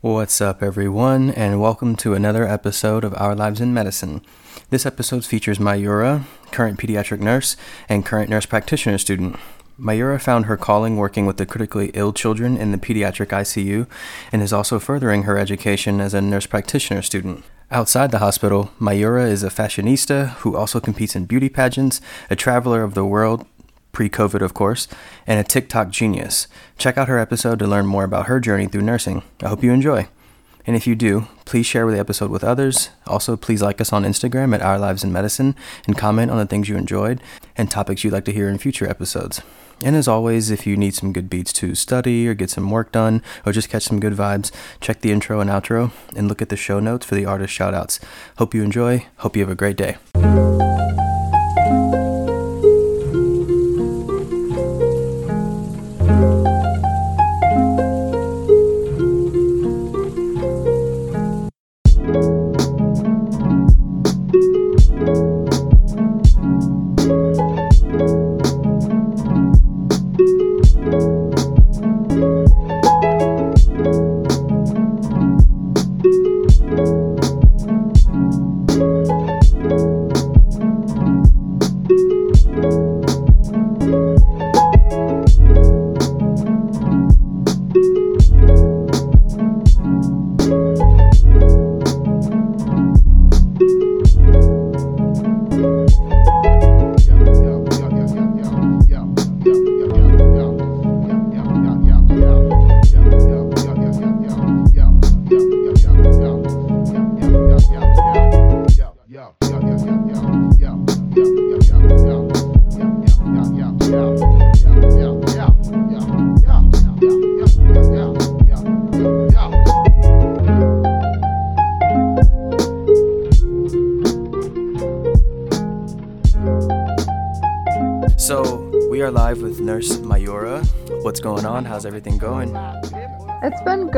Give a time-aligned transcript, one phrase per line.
[0.00, 4.22] What's up, everyone, and welcome to another episode of Our Lives in Medicine.
[4.70, 7.56] This episode features Mayura, current pediatric nurse
[7.88, 9.34] and current nurse practitioner student.
[9.76, 13.88] Mayura found her calling working with the critically ill children in the pediatric ICU
[14.30, 17.44] and is also furthering her education as a nurse practitioner student.
[17.72, 22.84] Outside the hospital, Mayura is a fashionista who also competes in beauty pageants, a traveler
[22.84, 23.44] of the world,
[23.98, 24.86] pre COVID, of course,
[25.26, 26.46] and a TikTok genius.
[26.76, 29.24] Check out her episode to learn more about her journey through nursing.
[29.42, 30.06] I hope you enjoy.
[30.68, 32.90] And if you do, please share the episode with others.
[33.08, 36.46] Also, please like us on Instagram at Our Lives in Medicine and comment on the
[36.46, 37.20] things you enjoyed
[37.56, 39.42] and topics you'd like to hear in future episodes.
[39.82, 42.92] And as always, if you need some good beats to study or get some work
[42.92, 46.50] done or just catch some good vibes, check the intro and outro and look at
[46.50, 47.98] the show notes for the artist shoutouts.
[48.36, 49.06] Hope you enjoy.
[49.16, 49.96] Hope you have a great day.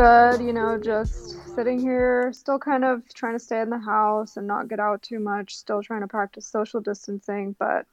[0.00, 4.38] Good, you know, just sitting here, still kind of trying to stay in the house
[4.38, 7.84] and not get out too much, still trying to practice social distancing, but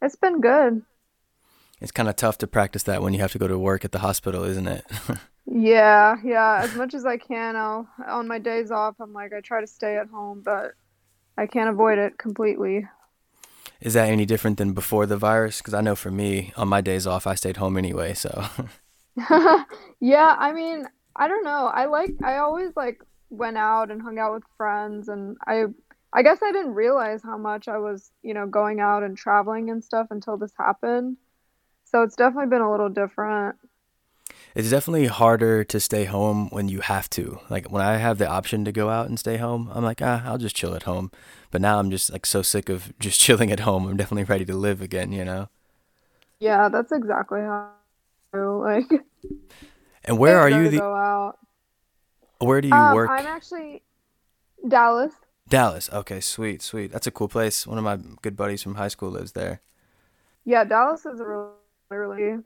[0.00, 0.82] it's been good.
[1.80, 3.90] It's kind of tough to practice that when you have to go to work at
[3.90, 4.86] the hospital, isn't it?
[5.48, 9.40] Yeah, yeah, as much as I can, I'll on my days off, I'm like I
[9.40, 10.72] try to stay at home, but
[11.38, 12.86] I can't avoid it completely.
[13.80, 15.58] Is that any different than before the virus?
[15.58, 18.14] Because I know for me, on my days off, I stayed home anyway.
[18.14, 18.44] So,
[20.00, 21.66] Yeah, I mean, I don't know.
[21.72, 25.64] I like I always like went out and hung out with friends and I
[26.12, 29.70] I guess I didn't realize how much I was, you know, going out and traveling
[29.70, 31.16] and stuff until this happened.
[31.84, 33.56] So it's definitely been a little different.
[34.54, 37.40] it's definitely harder to stay home when you have to.
[37.50, 40.22] Like when I have the option to go out and stay home, I'm like, ah,
[40.24, 41.10] I'll just chill at home.
[41.50, 43.86] But now I'm just like so sick of just chilling at home.
[43.86, 45.48] I'm definitely ready to live again, you know?
[46.40, 47.70] Yeah, that's exactly how
[48.32, 48.90] I feel, like
[50.06, 50.68] And where are you?
[50.68, 51.38] The, go out.
[52.38, 53.08] where do you Um, work?
[53.08, 53.82] I'm actually
[54.68, 55.14] Dallas.
[55.48, 55.90] Dallas.
[55.92, 56.92] Okay, sweet, sweet.
[56.92, 57.66] That's a cool place.
[57.66, 59.60] One of my good buddies from high school lives there.
[60.44, 61.52] Yeah, Dallas is really,
[61.90, 62.38] really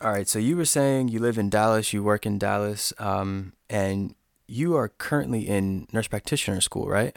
[0.00, 3.52] All right, so you were saying you live in Dallas, you work in Dallas, um,
[3.68, 4.14] and
[4.46, 7.16] you are currently in nurse practitioner school, right?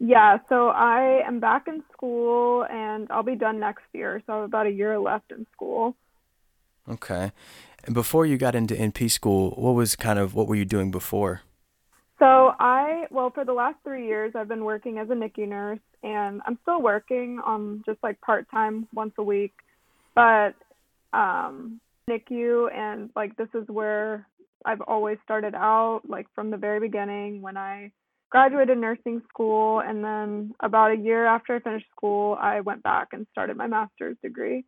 [0.00, 4.22] Yeah, so I am back in school and I'll be done next year.
[4.26, 5.96] So I have about a year left in school.
[6.88, 7.32] Okay.
[7.88, 10.90] And before you got into NP school, what was kind of what were you doing
[10.90, 11.40] before?
[12.18, 15.78] So I, well, for the last three years, I've been working as a NICU nurse
[16.02, 19.54] and I'm still working on just like part time once a week.
[20.14, 20.54] But
[21.14, 24.26] um NICU and like this is where
[24.66, 27.90] I've always started out, like from the very beginning when I
[28.28, 33.08] graduated nursing school and then about a year after I finished school, I went back
[33.12, 34.66] and started my master's degree.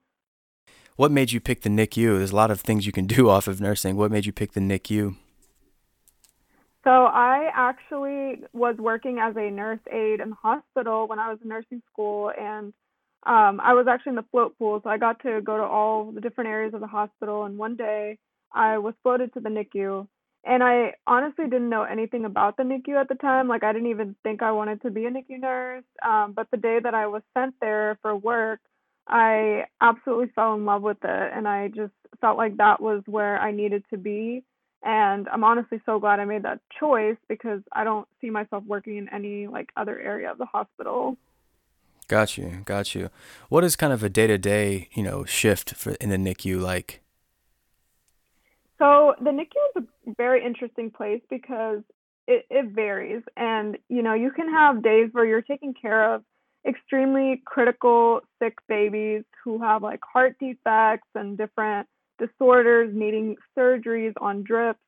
[1.00, 2.18] What made you pick the NICU?
[2.18, 3.96] There's a lot of things you can do off of nursing.
[3.96, 5.16] What made you pick the NICU?
[6.84, 11.38] So I actually was working as a nurse aide in the hospital when I was
[11.42, 12.74] in nursing school, and
[13.22, 16.12] um, I was actually in the float pool, so I got to go to all
[16.12, 17.44] the different areas of the hospital.
[17.44, 18.18] And one day,
[18.52, 20.06] I was floated to the NICU,
[20.44, 23.48] and I honestly didn't know anything about the NICU at the time.
[23.48, 25.84] Like I didn't even think I wanted to be a NICU nurse.
[26.06, 28.60] Um, but the day that I was sent there for work,
[29.10, 33.38] I absolutely fell in love with it, and I just felt like that was where
[33.38, 34.44] I needed to be.
[34.82, 38.96] And I'm honestly so glad I made that choice because I don't see myself working
[38.96, 41.18] in any like other area of the hospital.
[42.08, 43.10] Got you, got you.
[43.48, 46.60] What is kind of a day to day, you know, shift for in the NICU
[46.60, 47.02] like?
[48.78, 51.82] So the NICU is a very interesting place because
[52.26, 53.22] it, it varies.
[53.36, 56.22] And, you know, you can have days where you're taking care of
[56.66, 61.86] extremely critical sick babies who have like heart defects and different
[62.18, 64.78] disorders needing surgeries on drips.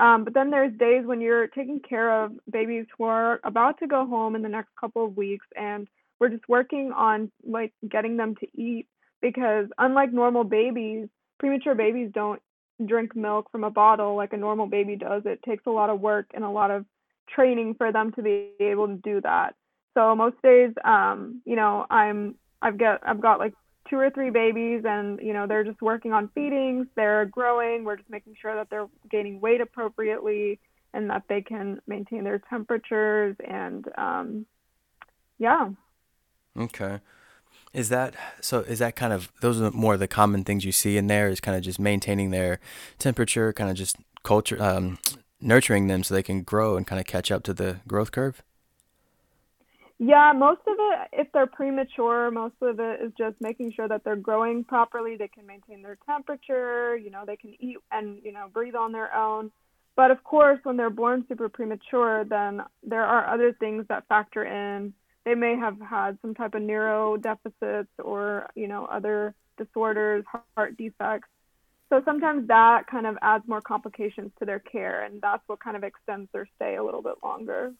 [0.00, 3.86] Um, but then there's days when you're taking care of babies who are about to
[3.86, 5.88] go home in the next couple of weeks and
[6.18, 8.86] we're just working on like getting them to eat
[9.20, 12.40] because unlike normal babies, premature babies don't
[12.86, 15.22] drink milk from a bottle like a normal baby does.
[15.26, 16.86] It takes a lot of work and a lot of
[17.28, 19.54] training for them to be able to do that.
[20.00, 23.52] So most days, um, you know, I'm I've got I've got like
[23.90, 27.96] two or three babies and you know they're just working on feedings they're growing we're
[27.96, 30.60] just making sure that they're gaining weight appropriately
[30.94, 34.46] and that they can maintain their temperatures and um,
[35.38, 35.70] yeah
[36.56, 37.00] okay
[37.72, 38.60] is that so?
[38.60, 41.28] Is that kind of those are more the common things you see in there?
[41.28, 42.58] Is kind of just maintaining their
[42.98, 44.98] temperature, kind of just culture, um,
[45.40, 48.42] nurturing them so they can grow and kind of catch up to the growth curve.
[50.02, 54.02] Yeah, most of it, if they're premature, most of it is just making sure that
[54.02, 55.16] they're growing properly.
[55.16, 56.96] They can maintain their temperature.
[56.96, 59.52] You know, they can eat and you know breathe on their own.
[59.96, 64.42] But of course, when they're born super premature, then there are other things that factor
[64.44, 64.94] in
[65.24, 70.24] they may have had some type of neuro deficits or you know other disorders
[70.56, 71.28] heart defects
[71.90, 75.76] so sometimes that kind of adds more complications to their care and that's what kind
[75.76, 77.72] of extends their stay a little bit longer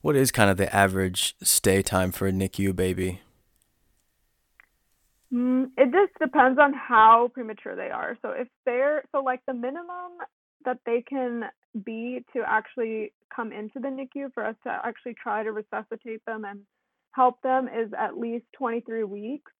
[0.00, 3.20] what is kind of the average stay time for a nicu baby
[5.32, 9.54] mm, it just depends on how premature they are so if they're so like the
[9.54, 10.18] minimum
[10.64, 11.44] that they can
[11.84, 16.44] be to actually come into the NICU for us to actually try to resuscitate them
[16.44, 16.60] and
[17.12, 19.52] help them is at least 23 weeks.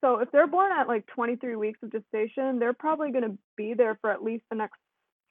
[0.00, 3.74] So if they're born at like 23 weeks of gestation, they're probably going to be
[3.74, 4.78] there for at least the next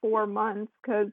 [0.01, 1.07] four months because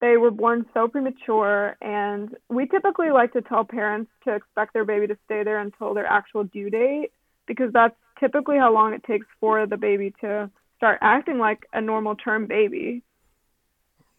[0.00, 1.76] they were born so premature.
[1.80, 5.94] And we typically like to tell parents to expect their baby to stay there until
[5.94, 7.10] their actual due date
[7.46, 11.80] because that's typically how long it takes for the baby to start acting like a
[11.80, 13.02] normal term baby.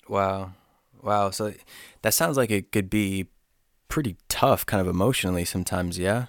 [0.07, 0.51] Wow.
[1.01, 1.31] Wow.
[1.31, 1.53] So
[2.01, 3.27] that sounds like it could be
[3.87, 6.27] pretty tough kind of emotionally sometimes, yeah?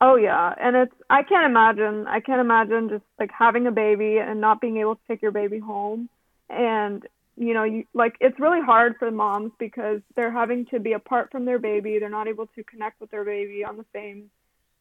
[0.00, 2.08] Oh yeah, and it's I can't imagine.
[2.08, 5.30] I can't imagine just like having a baby and not being able to take your
[5.30, 6.08] baby home
[6.50, 7.06] and
[7.36, 11.30] you know, you like it's really hard for moms because they're having to be apart
[11.32, 11.98] from their baby.
[11.98, 14.30] They're not able to connect with their baby on the same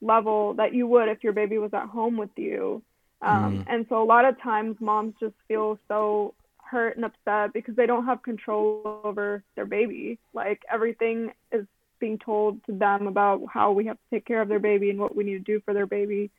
[0.01, 2.81] level that you would if your baby was at home with you.
[3.21, 3.65] Um, mm.
[3.67, 7.85] And so a lot of times moms just feel so hurt and upset because they
[7.85, 10.17] don't have control over their baby.
[10.33, 11.65] Like everything is
[11.99, 14.99] being told to them about how we have to take care of their baby and
[14.99, 16.31] what we need to do for their baby.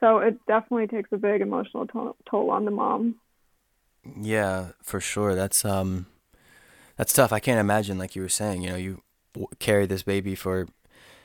[0.00, 3.16] So it definitely takes a big emotional to- toll on the mom.
[4.20, 5.34] Yeah, for sure.
[5.34, 6.06] That's um
[6.96, 7.32] that's tough.
[7.32, 9.02] I can't imagine like you were saying, you know, you
[9.34, 10.68] w- carry this baby for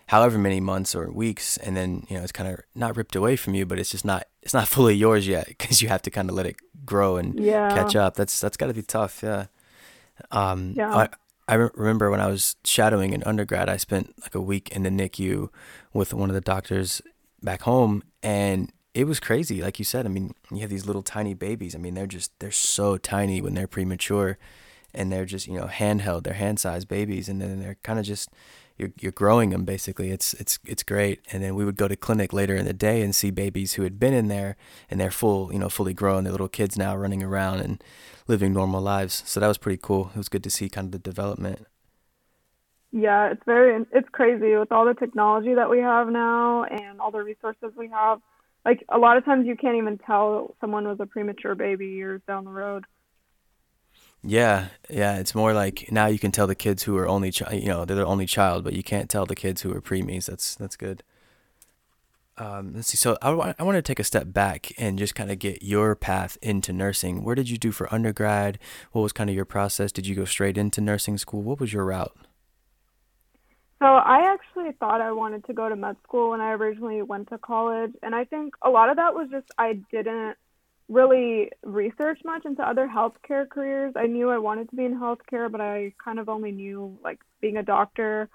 [0.09, 3.35] however many months or weeks and then you know it's kind of not ripped away
[3.35, 6.09] from you but it's just not it's not fully yours yet because you have to
[6.09, 7.69] kind of let it grow and yeah.
[7.69, 9.45] catch up that's that's got to be tough yeah
[10.31, 10.95] um yeah.
[10.95, 11.09] I,
[11.47, 14.89] I remember when I was shadowing in undergrad I spent like a week in the
[14.89, 15.49] NICU
[15.93, 17.03] with one of the doctors
[17.43, 21.03] back home and it was crazy like you said I mean you have these little
[21.03, 24.37] tiny babies I mean they're just they're so tiny when they're premature
[24.93, 28.05] and they're just you know handheld they're hand sized babies and then they're kind of
[28.05, 28.29] just
[28.79, 30.09] you're you're growing them basically.
[30.09, 31.19] It's it's it's great.
[31.31, 33.83] And then we would go to clinic later in the day and see babies who
[33.83, 34.55] had been in there
[34.89, 36.23] and they're full, you know, fully grown.
[36.23, 37.83] They're little kids now running around and
[38.27, 39.21] living normal lives.
[39.25, 40.11] So that was pretty cool.
[40.15, 41.67] It was good to see kind of the development.
[42.91, 47.11] Yeah, it's very it's crazy with all the technology that we have now and all
[47.11, 48.21] the resources we have.
[48.65, 52.21] Like a lot of times you can't even tell someone was a premature baby years
[52.27, 52.85] down the road.
[54.21, 55.17] Yeah, yeah.
[55.17, 57.85] It's more like now you can tell the kids who are only, chi- you know,
[57.85, 60.25] they're the only child, but you can't tell the kids who are preemies.
[60.25, 61.03] That's that's good.
[62.39, 62.97] Um, let's see.
[62.97, 66.37] So I, want to take a step back and just kind of get your path
[66.41, 67.23] into nursing.
[67.23, 68.57] Where did you do for undergrad?
[68.93, 69.91] What was kind of your process?
[69.91, 71.41] Did you go straight into nursing school?
[71.41, 72.15] What was your route?
[73.79, 77.29] So I actually thought I wanted to go to med school when I originally went
[77.29, 80.35] to college, and I think a lot of that was just I didn't
[80.89, 83.93] really research much into other healthcare careers.
[83.95, 87.19] I knew I wanted to be in healthcare, but I kind of only knew like
[87.39, 88.27] being a doctor.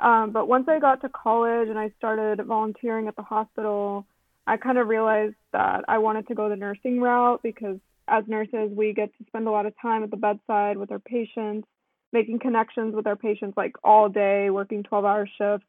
[0.00, 4.06] Um, but once I got to college and I started volunteering at the hospital,
[4.46, 7.78] I kind of realized that I wanted to go the nursing route because
[8.08, 10.98] as nurses, we get to spend a lot of time at the bedside with our
[10.98, 11.68] patients,
[12.12, 15.66] making connections with our patients like all day, working 12 hour shifts.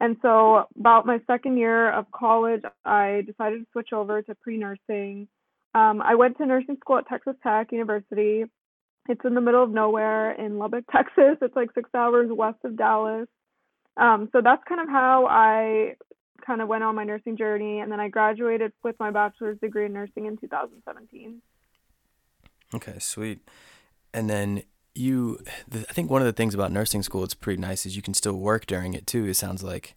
[0.00, 4.58] And so, about my second year of college, I decided to switch over to pre
[4.58, 5.28] nursing
[5.74, 8.44] Um, I went to nursing school at Texas Tech University.
[9.08, 11.38] It's in the middle of nowhere in Lubbock, Texas.
[11.40, 13.28] It's like six hours west of Dallas.
[13.96, 15.96] Um, so that's kind of how I
[16.44, 19.86] kind of went on my nursing journey, and then I graduated with my bachelor's degree
[19.86, 21.40] in nursing in 2017.
[22.74, 23.48] Okay, sweet.
[24.12, 24.62] And then
[24.96, 25.38] you,
[25.68, 28.02] the, I think one of the things about nursing school it's pretty nice is you
[28.02, 29.26] can still work during it too.
[29.26, 29.94] It sounds like.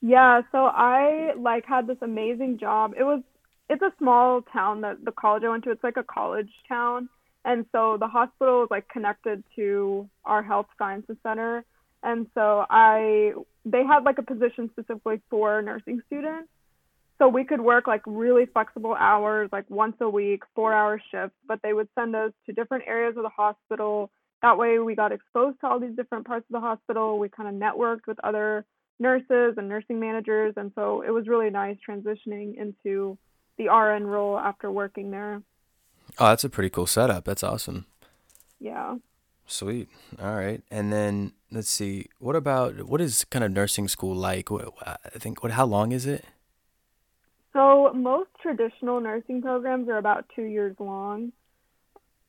[0.00, 2.94] Yeah, so I like had this amazing job.
[2.98, 3.22] It was
[3.68, 5.70] it's a small town that the college I went to.
[5.70, 7.08] It's like a college town,
[7.44, 11.64] and so the hospital is like connected to our health sciences center.
[12.02, 13.32] And so I
[13.64, 16.48] they had like a position specifically for nursing students.
[17.18, 21.36] So we could work like really flexible hours, like once a week, four hour shifts,
[21.48, 24.10] but they would send us to different areas of the hospital.
[24.42, 27.18] That way we got exposed to all these different parts of the hospital.
[27.18, 28.66] We kind of networked with other
[28.98, 30.54] nurses and nursing managers.
[30.56, 33.16] And so it was really nice transitioning into
[33.56, 35.42] the RN role after working there.
[36.18, 37.24] Oh, that's a pretty cool setup.
[37.24, 37.86] That's awesome.
[38.60, 38.96] Yeah.
[39.46, 39.88] Sweet.
[40.20, 40.62] All right.
[40.70, 42.08] And then let's see.
[42.18, 44.50] What about what is kind of nursing school like?
[44.52, 46.24] I think what how long is it?
[47.56, 51.32] So most traditional nursing programs are about 2 years long.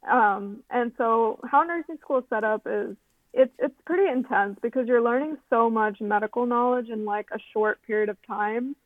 [0.10, 2.96] Um, and so how nursing school is set up is
[3.34, 7.81] it's it's pretty intense because you're learning so much medical knowledge in like a short
[7.86, 8.77] period of time.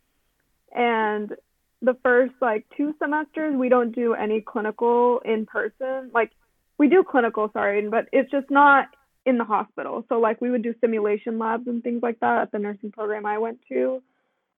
[0.76, 1.36] And
[1.84, 6.10] the first like two semesters we don't do any clinical in person.
[6.12, 6.32] Like
[6.80, 8.88] we do clinical, sorry, but it's just not
[9.28, 10.06] in the hospital.
[10.10, 13.28] So like we would do simulation labs and things like that at the nursing program
[13.28, 14.02] I went to.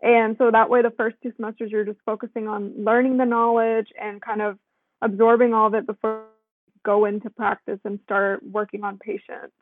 [0.03, 3.87] And so that way the first two semesters you're just focusing on learning the knowledge
[3.99, 4.59] and kind of
[5.01, 6.25] absorbing all of it before
[6.67, 9.53] you go into practice and start working on patients.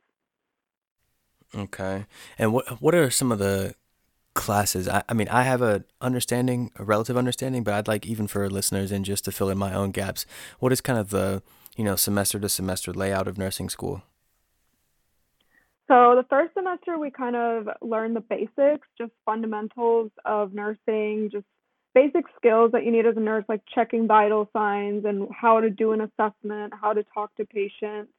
[1.55, 2.05] Okay.
[2.39, 3.75] And what what are some of the
[4.33, 4.87] classes.
[4.87, 8.49] I, I mean, I have a understanding, a relative understanding, but I'd like even for
[8.49, 10.25] listeners and just to fill in my own gaps.
[10.59, 11.43] What is kind of the
[11.75, 14.03] you know semester to semester layout of nursing school?
[15.87, 21.45] So the first semester we kind of learn the basics, just fundamentals of nursing, just
[21.93, 25.69] basic skills that you need as a nurse, like checking vital signs and how to
[25.69, 28.11] do an assessment, how to talk to patients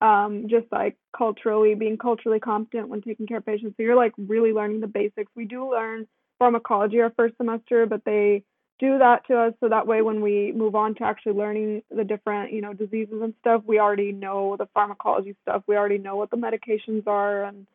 [0.00, 3.74] um, just like culturally being culturally competent when taking care of patients.
[3.76, 5.32] So you're like really learning the basics.
[5.34, 6.06] We do learn
[6.38, 8.44] pharmacology our first semester, but they
[8.78, 12.04] do that to us so that way when we move on to actually learning the
[12.04, 16.16] different you know diseases and stuff we already know the pharmacology stuff we already know
[16.16, 17.66] what the medications are and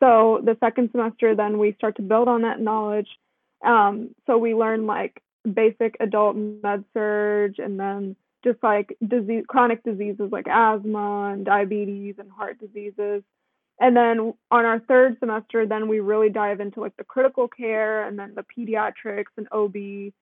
[0.00, 3.08] so the second semester then we start to build on that knowledge
[3.64, 5.20] um, so we learn like
[5.52, 12.16] basic adult med surg and then just like disease, chronic diseases like asthma and diabetes
[12.18, 13.22] and heart diseases.
[13.80, 18.06] And then on our third semester, then we really dive into like the critical care
[18.06, 20.12] and then the pediatrics and OB.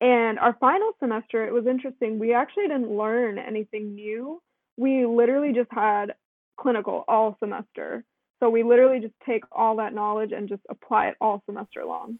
[0.00, 2.18] And our final semester, it was interesting.
[2.18, 4.40] We actually didn't learn anything new.
[4.76, 6.14] We literally just had
[6.56, 8.04] clinical all semester.
[8.38, 12.18] So we literally just take all that knowledge and just apply it all semester long.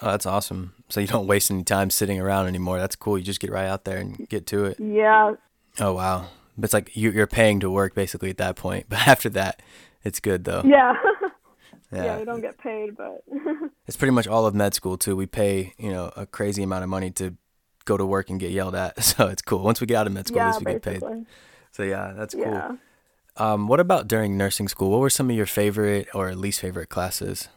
[0.00, 0.74] Oh, that's awesome.
[0.88, 2.78] So you don't waste any time sitting around anymore.
[2.78, 3.18] That's cool.
[3.18, 4.78] You just get right out there and get to it.
[4.78, 5.34] Yeah.
[5.80, 6.28] Oh wow.
[6.56, 8.86] But it's like you're paying to work basically at that point.
[8.88, 9.60] But after that,
[10.04, 10.62] it's good though.
[10.64, 10.94] Yeah.
[11.92, 12.04] yeah.
[12.04, 13.24] yeah, you don't get paid, but
[13.88, 15.16] it's pretty much all of med school too.
[15.16, 17.34] We pay you know a crazy amount of money to
[17.86, 19.02] go to work and get yelled at.
[19.02, 19.64] So it's cool.
[19.64, 20.92] Once we get out of med school, yeah, at least we basically.
[20.92, 21.26] get paid.
[21.72, 22.44] So yeah, that's cool.
[22.44, 22.72] Yeah.
[23.36, 24.90] Um, what about during nursing school?
[24.90, 27.48] What were some of your favorite or least favorite classes?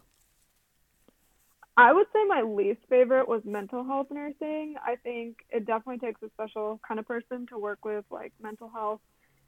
[1.76, 4.76] I would say my least favorite was mental health nursing.
[4.86, 8.70] I think it definitely takes a special kind of person to work with like mental
[8.70, 9.00] health.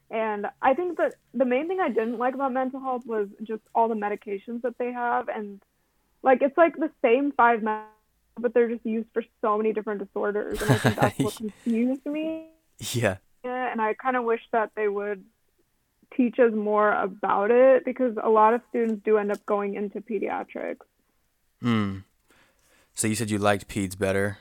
[0.09, 3.61] And I think that the main thing I didn't like about mental health was just
[3.75, 5.61] all the medications that they have and
[6.23, 7.85] like it's like the same five meds
[8.39, 12.05] but they're just used for so many different disorders and I think that's what confused
[12.05, 12.47] me.
[12.91, 13.17] Yeah.
[13.43, 15.23] Yeah, and I kind of wish that they would
[16.15, 19.99] teach us more about it because a lot of students do end up going into
[20.01, 20.85] pediatrics.
[21.61, 21.99] Hmm.
[22.93, 24.37] So you said you liked peds better.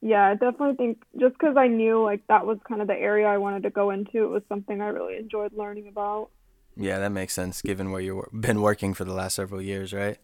[0.00, 3.26] Yeah, I definitely think just because I knew like that was kind of the area
[3.26, 6.30] I wanted to go into, it was something I really enjoyed learning about.
[6.78, 10.16] Yeah, that makes sense given where you've been working for the last several years, right?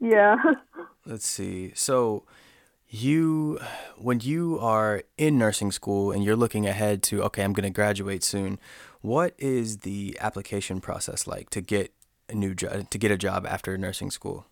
[0.00, 0.36] Yeah.
[1.06, 1.72] Let's see.
[1.74, 2.24] So
[2.88, 3.60] you
[3.96, 7.70] when you are in nursing school and you're looking ahead to okay, I'm going to
[7.70, 8.58] graduate soon,
[9.02, 11.94] what is the application process like to get
[12.28, 14.46] a new job to get a job after nursing school?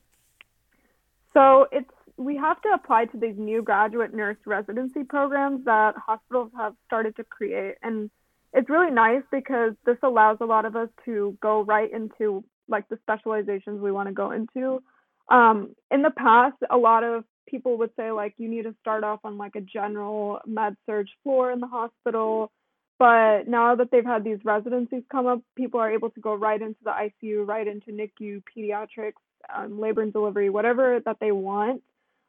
[1.35, 6.53] So it's we have to apply to these new graduate nurse residency programs that hospitals
[6.57, 8.11] have started to create and
[8.53, 12.89] it's really nice because this allows a lot of us to go right into like
[12.89, 14.83] the specializations we want to go into.
[15.31, 19.05] Um, in the past, a lot of people would say like you need to start
[19.05, 22.51] off on like a general med surg floor in the hospital.
[22.99, 26.61] But now that they've had these residencies come up, people are able to go right
[26.61, 29.13] into the ICU, right into NICU, pediatrics,
[29.55, 31.83] um, labor and delivery, whatever that they want.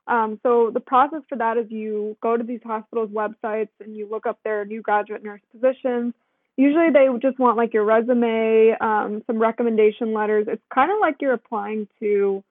[0.10, 4.10] Um, so the process for that is you go to these hospitals' websites and you
[4.10, 6.16] look up their new graduate nurse positions.
[6.58, 10.48] Usually they just want like your resume, um, some recommendation letters.
[10.50, 12.44] It's kind of like you're applying to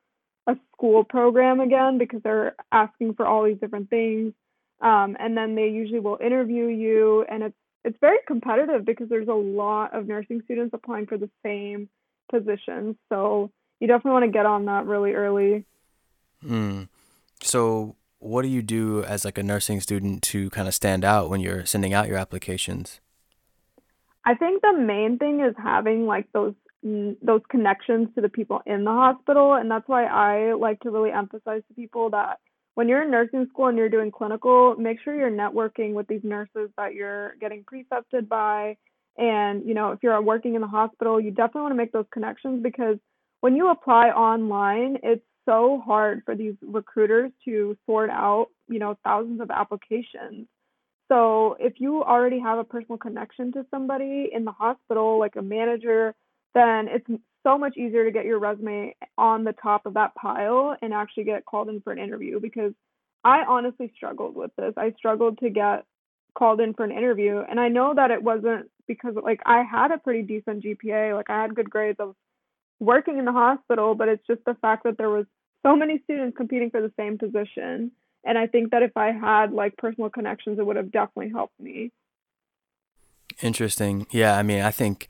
[0.47, 4.33] a school program again because they're asking for all these different things.
[4.81, 9.29] Um, and then they usually will interview you, and it's it's very competitive because there's
[9.29, 11.89] a lot of nursing students applying for the same
[12.31, 12.95] positions.
[13.09, 13.51] So
[13.81, 15.65] you definitely want to get on that really early.
[16.45, 16.89] Mm.
[17.43, 21.31] So what do you do as like a nursing student to kind of stand out
[21.31, 23.01] when you're sending out your applications?
[24.25, 26.55] I think the main thing is having like those
[26.85, 30.91] mm, those connections to the people in the hospital and that's why I like to
[30.91, 32.39] really emphasize to people that
[32.75, 36.23] when you're in nursing school and you're doing clinical, make sure you're networking with these
[36.23, 38.77] nurses that you're getting precepted by
[39.17, 42.07] and you know, if you're working in the hospital, you definitely want to make those
[42.13, 42.99] connections because
[43.41, 48.99] when you apply online, it's so hard for these recruiters to sort out, you know,
[49.03, 50.47] thousands of applications.
[51.11, 55.43] So if you already have a personal connection to somebody in the hospital, like a
[55.43, 56.15] manager,
[56.55, 57.07] then it's
[57.43, 61.25] so much easier to get your resume on the top of that pile and actually
[61.25, 62.73] get called in for an interview because
[63.25, 64.75] I honestly struggled with this.
[64.77, 65.85] I struggled to get
[66.37, 69.93] called in for an interview and I know that it wasn't because like I had
[69.93, 71.99] a pretty decent GPA, like I had good grades.
[71.99, 72.15] Was
[72.81, 75.27] working in the hospital, but it's just the fact that there was
[75.65, 77.93] so many students competing for the same position.
[78.25, 81.59] And I think that if I had like personal connections, it would have definitely helped
[81.61, 81.93] me.
[83.43, 84.07] Interesting.
[84.11, 85.09] Yeah, I mean, I think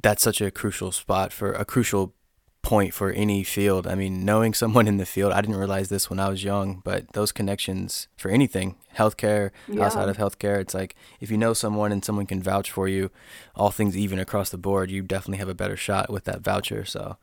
[0.00, 2.14] that's such a crucial spot for a crucial
[2.62, 3.86] point for any field.
[3.86, 6.82] I mean, knowing someone in the field, I didn't realize this when I was young,
[6.84, 9.84] but those connections for anything, healthcare, yeah.
[9.84, 13.10] outside of healthcare, it's like if you know someone and someone can vouch for you,
[13.54, 16.84] all things even across the board, you definitely have a better shot with that voucher.
[16.84, 17.16] So,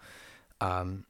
[0.61, 1.05] um,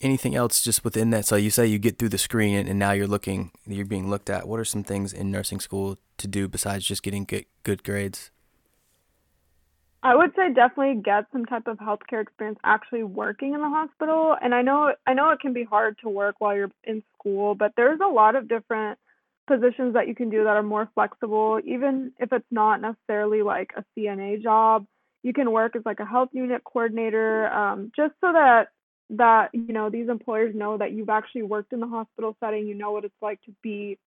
[0.00, 1.26] anything else just within that?
[1.26, 4.08] So you say you get through the screen and, and now you're looking, you're being
[4.08, 4.48] looked at.
[4.48, 8.30] What are some things in nursing school to do besides just getting good, good grades?
[10.04, 14.36] I would say definitely get some type of healthcare experience actually working in the hospital.
[14.40, 17.54] And I know I know it can be hard to work while you're in school,
[17.54, 18.98] but there's a lot of different
[19.46, 23.72] positions that you can do that are more flexible, even if it's not necessarily like
[23.76, 24.86] a CNA job.
[25.22, 28.68] You can work as like a health unit coordinator, um, just so that
[29.12, 32.74] that you know these employers know that you've actually worked in the hospital setting you
[32.74, 33.98] know what it's like to be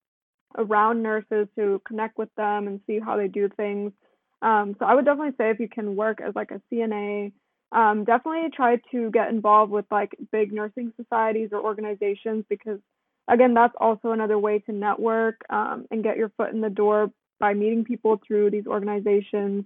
[0.57, 3.93] around nurses to connect with them and see how they do things.
[4.41, 7.33] Um, so i would definitely say if you can work as like a cna
[7.73, 12.79] um, definitely try to get involved with like big nursing societies or organizations because
[13.27, 17.11] again that's also another way to network um, and get your foot in the door
[17.41, 19.65] by meeting people through these organizations.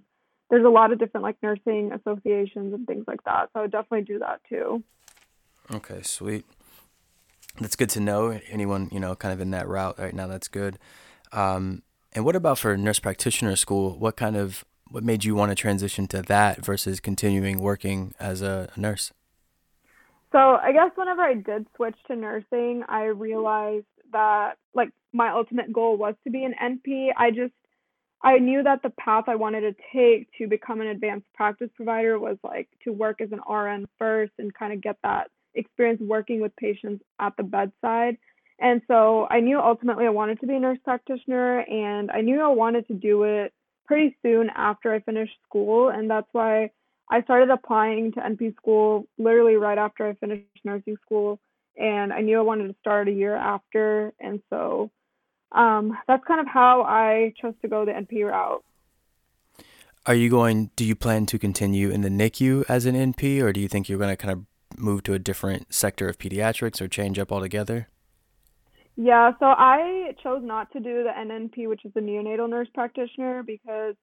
[0.49, 3.71] There's a lot of different like nursing associations and things like that so i would
[3.71, 4.81] definitely do that too
[5.71, 6.45] Okay, sweet.
[7.59, 8.39] That's good to know.
[8.49, 10.79] Anyone, you know, kind of in that route right now, that's good.
[11.31, 13.97] Um, and what about for nurse practitioner school?
[13.97, 18.41] What kind of what made you want to transition to that versus continuing working as
[18.41, 19.13] a, nurse?
[20.31, 25.71] So I guess whenever I did switch to nursing, I realized that like my ultimate
[25.71, 27.09] goal was to be an NP.
[27.15, 27.53] I just
[28.21, 32.19] I knew that the path I wanted to take to become an advanced practice provider
[32.19, 36.41] was like to work as an RN first and kind of get that experience working
[36.41, 38.17] with patients at the bedside.
[38.59, 42.41] And so I knew ultimately I wanted to be a nurse practitioner and I knew
[42.41, 43.53] I wanted to do it
[43.85, 45.89] pretty soon after I finished school.
[45.89, 46.71] And that's why
[47.09, 51.39] I started applying to NP school literally right after I finished nursing school.
[51.77, 54.13] And I knew I wanted to start a year after.
[54.19, 54.91] And so
[55.53, 58.63] um, that's kind of how I chose to go the NP route.
[60.05, 63.53] Are you going, do you plan to continue in the NICU as an NP, or
[63.53, 64.45] do you think you're going to kind of
[64.77, 67.87] move to a different sector of pediatrics or change up altogether?
[68.95, 73.43] Yeah, so I chose not to do the NNP, which is the neonatal nurse practitioner,
[73.43, 73.95] because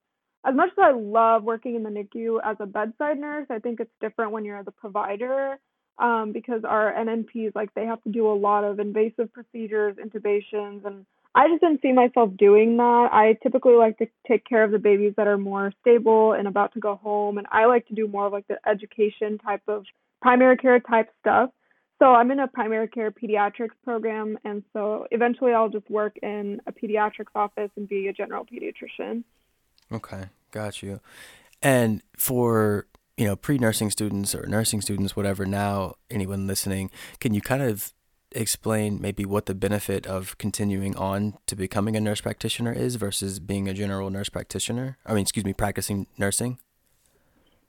[0.47, 3.81] as much as I love working in the NICU as a bedside nurse, I think
[3.81, 5.59] it's different when you're the provider
[5.99, 10.85] um, because our NNPs, like, they have to do a lot of invasive procedures, intubations,
[10.85, 13.11] and I just didn't see myself doing that.
[13.13, 16.73] I typically like to take care of the babies that are more stable and about
[16.73, 19.85] to go home, and I like to do more of like the education type of
[20.21, 21.51] primary care type stuff.
[21.99, 26.61] So I'm in a primary care pediatrics program, and so eventually I'll just work in
[26.67, 29.25] a pediatrics office and be a general pediatrician.
[29.91, 31.01] Okay, got you.
[31.63, 35.47] And for you know pre-nursing students or nursing students, whatever.
[35.47, 37.95] Now, anyone listening, can you kind of
[38.33, 43.41] explain maybe what the benefit of continuing on to becoming a nurse practitioner is versus
[43.41, 44.99] being a general nurse practitioner?
[45.07, 46.59] I mean, excuse me, practicing nursing?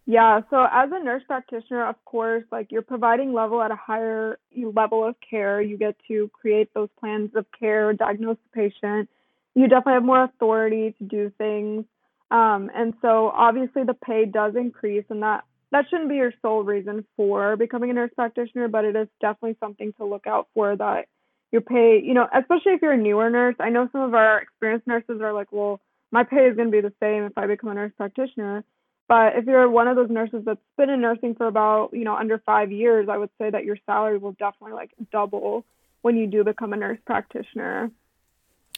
[0.09, 4.39] Yeah, so as a nurse practitioner, of course, like you're providing level at a higher
[4.55, 5.61] level of care.
[5.61, 9.09] You get to create those plans of care, diagnose the patient.
[9.53, 11.83] You definitely have more authority to do things.
[12.31, 15.43] Um, and so obviously the pay does increase, and that
[15.73, 19.57] that shouldn't be your sole reason for becoming a nurse practitioner, but it is definitely
[19.59, 21.07] something to look out for that
[21.51, 23.55] your pay, you know, especially if you're a newer nurse.
[23.59, 26.71] I know some of our experienced nurses are like, well, my pay is going to
[26.71, 28.63] be the same if I become a nurse practitioner
[29.07, 32.15] but if you're one of those nurses that's been in nursing for about, you know,
[32.15, 35.65] under five years, I would say that your salary will definitely like double
[36.01, 37.89] when you do become a nurse practitioner.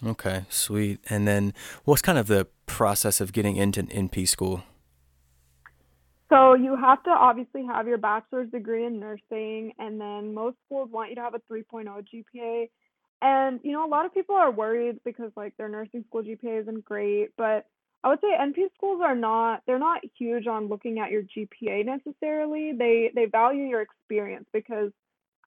[0.05, 0.99] Okay, sweet.
[1.09, 4.63] And then what's kind of the process of getting into NP school?
[6.29, 10.89] So you have to obviously have your bachelor's degree in nursing, and then most schools
[10.91, 12.69] want you to have a 3.0 GPA.
[13.21, 16.61] And you know, a lot of people are worried because like their nursing school GPA
[16.61, 17.65] isn't great, but
[18.03, 21.85] I would say NP schools are not they're not huge on looking at your GPA
[21.85, 22.71] necessarily.
[22.71, 24.91] They they value your experience because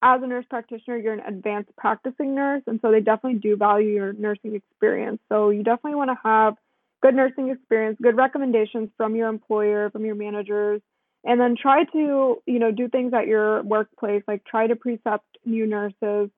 [0.03, 3.91] as a nurse practitioner, you're an advanced practicing nurse, and so they definitely do value
[3.91, 5.21] your nursing experience.
[5.29, 6.57] So you definitely want to have
[7.03, 10.83] good nursing experience, good recommendations from your employer, from your managers,
[11.25, 15.25] and then try to you know do things at your workplace, like try to precept
[15.47, 16.31] new nurses.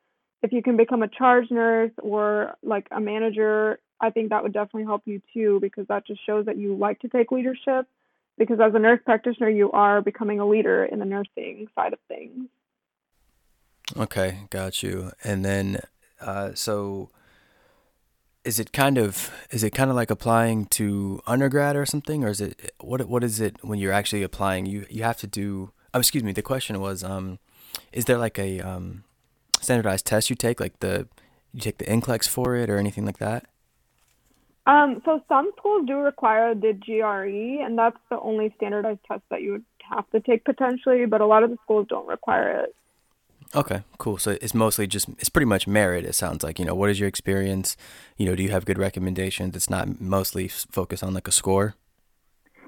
[0.42, 4.52] If you can become a charge nurse or like a manager I think that would
[4.52, 7.86] definitely help you too, because that just shows that you like to take leadership.
[8.36, 12.00] Because as a nurse practitioner, you are becoming a leader in the nursing side of
[12.08, 12.48] things.
[13.96, 15.12] Okay, got you.
[15.22, 15.80] And then,
[16.20, 17.10] uh, so
[18.44, 22.28] is it kind of is it kind of like applying to undergrad or something, or
[22.28, 24.66] is it what what is it when you're actually applying?
[24.66, 25.72] You you have to do.
[25.92, 26.32] Oh, excuse me.
[26.32, 27.38] The question was, um,
[27.92, 29.04] is there like a um,
[29.60, 31.08] standardized test you take, like the
[31.52, 33.46] you take the NCLEX for it, or anything like that?
[34.66, 39.42] Um, so some schools do require the GRE, and that's the only standardized test that
[39.42, 42.74] you would have to take potentially, but a lot of the schools don't require it.
[43.54, 44.18] Okay, cool.
[44.18, 46.04] So it's mostly just it's pretty much merit.
[46.04, 47.76] It sounds like you know what is your experience?
[48.16, 49.54] You know, do you have good recommendations?
[49.54, 51.74] It's not mostly focused on like a score.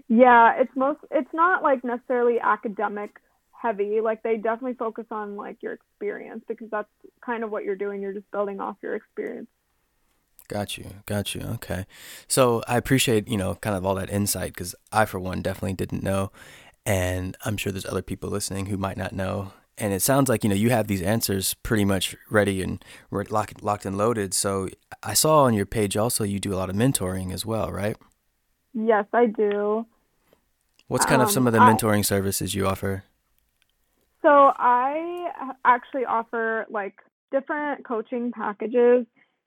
[0.08, 1.00] Yeah, it's most.
[1.10, 3.16] It's not like necessarily academic
[3.50, 4.00] heavy.
[4.00, 6.88] Like they definitely focus on like your experience because that's
[7.24, 8.00] kind of what you're doing.
[8.00, 9.48] You're just building off your experience.
[10.48, 10.86] Got you.
[11.06, 11.42] Got you.
[11.54, 11.86] Okay.
[12.28, 15.74] So I appreciate, you know, kind of all that insight because I, for one, definitely
[15.74, 16.30] didn't know.
[16.84, 19.52] And I'm sure there's other people listening who might not know.
[19.78, 23.62] And it sounds like, you know, you have these answers pretty much ready and locked,
[23.62, 24.32] locked and loaded.
[24.32, 24.68] So
[25.02, 27.96] I saw on your page also you do a lot of mentoring as well, right?
[28.72, 29.84] Yes, I do.
[30.88, 33.04] What's kind um, of some of the mentoring I, services you offer?
[34.22, 35.30] So I
[35.64, 36.94] actually offer like
[37.32, 39.06] different coaching packages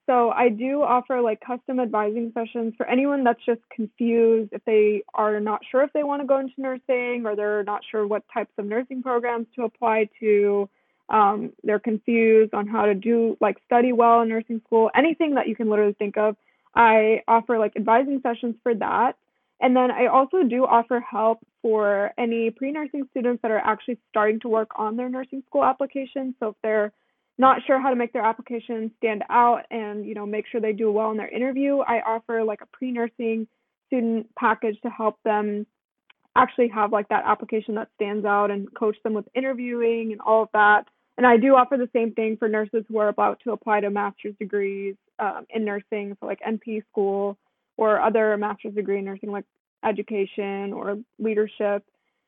[0.10, 5.04] so I do offer like custom advising sessions for anyone that's just confused if they
[5.14, 8.24] are not sure if they want to go into nursing or they're not sure what
[8.34, 10.68] types of nursing programs to apply to.
[11.10, 15.48] Um, they're confused on how to do like study well in nursing school, anything that
[15.48, 16.36] you can literally think of.
[16.74, 19.14] I offer like advising sessions for that.
[19.62, 24.00] And then I also do offer help for any pre nursing students that are actually
[24.10, 26.34] starting to work on their nursing school application.
[26.40, 26.94] So if they're
[27.40, 30.74] not sure how to make their application stand out and you know make sure they
[30.74, 33.48] do well in their interview i offer like a pre-nursing
[33.88, 35.66] student package to help them
[36.36, 40.44] actually have like that application that stands out and coach them with interviewing and all
[40.44, 40.84] of that.
[41.18, 43.90] And i do offer the same thing for nurses who are about to apply to
[43.90, 47.38] master's degrees um, in nursing for like np school
[47.78, 49.46] or other master's degree in nursing like
[49.84, 51.84] education or leadership.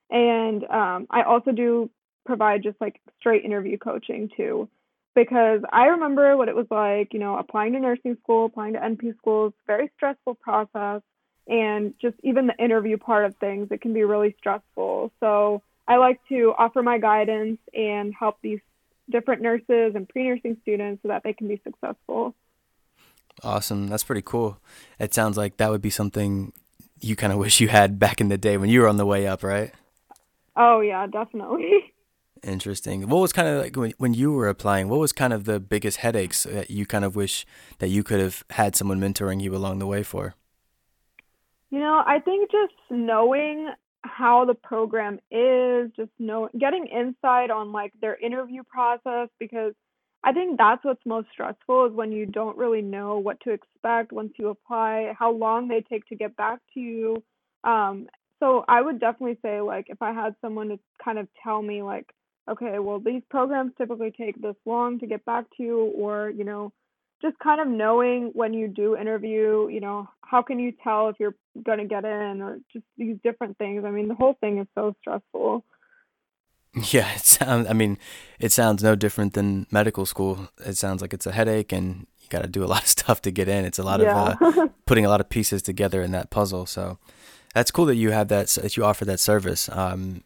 [0.09, 1.89] And um, i also do
[2.25, 4.67] provide just like straight interview coaching too
[5.15, 8.79] because I remember what it was like, you know, applying to nursing school, applying to
[8.79, 11.01] NP schools, very stressful process.
[11.47, 15.11] And just even the interview part of things, it can be really stressful.
[15.19, 18.59] So I like to offer my guidance and help these
[19.09, 22.35] different nurses and pre nursing students so that they can be successful.
[23.43, 23.87] Awesome.
[23.87, 24.59] That's pretty cool.
[24.99, 26.53] It sounds like that would be something
[26.99, 29.05] you kind of wish you had back in the day when you were on the
[29.05, 29.71] way up, right?
[30.55, 31.93] Oh, yeah, definitely.
[32.43, 33.07] Interesting.
[33.07, 34.89] What was kind of like when, you were applying?
[34.89, 37.45] What was kind of the biggest headaches that you kind of wish
[37.77, 40.33] that you could have had someone mentoring you along the way for?
[41.69, 43.69] You know, I think just knowing
[44.01, 49.73] how the program is, just know getting insight on like their interview process because
[50.23, 54.11] I think that's what's most stressful is when you don't really know what to expect
[54.11, 57.23] once you apply, how long they take to get back to you.
[57.63, 58.07] Um,
[58.39, 61.83] so I would definitely say like if I had someone to kind of tell me
[61.83, 62.07] like
[62.51, 66.43] okay, well, these programs typically take this long to get back to you, or, you
[66.43, 66.71] know,
[67.21, 71.17] just kind of knowing when you do interview, you know, how can you tell if
[71.19, 73.83] you're going to get in or just these different things.
[73.85, 75.65] I mean, the whole thing is so stressful.
[76.89, 77.97] Yeah, it sounds, I mean,
[78.39, 80.47] it sounds no different than medical school.
[80.65, 83.21] It sounds like it's a headache and you got to do a lot of stuff
[83.23, 83.65] to get in.
[83.65, 84.37] It's a lot yeah.
[84.39, 86.65] of uh, putting a lot of pieces together in that puzzle.
[86.65, 86.97] So
[87.53, 89.67] that's cool that you have that, that you offer that service.
[89.69, 90.23] Um,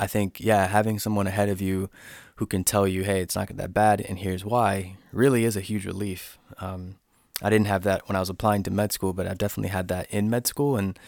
[0.00, 1.90] I think, yeah, having someone ahead of you
[2.36, 5.60] who can tell you, hey, it's not that bad and here's why, really is a
[5.60, 6.38] huge relief.
[6.58, 6.96] Um,
[7.42, 9.88] I didn't have that when I was applying to med school, but I've definitely had
[9.88, 10.98] that in med school, and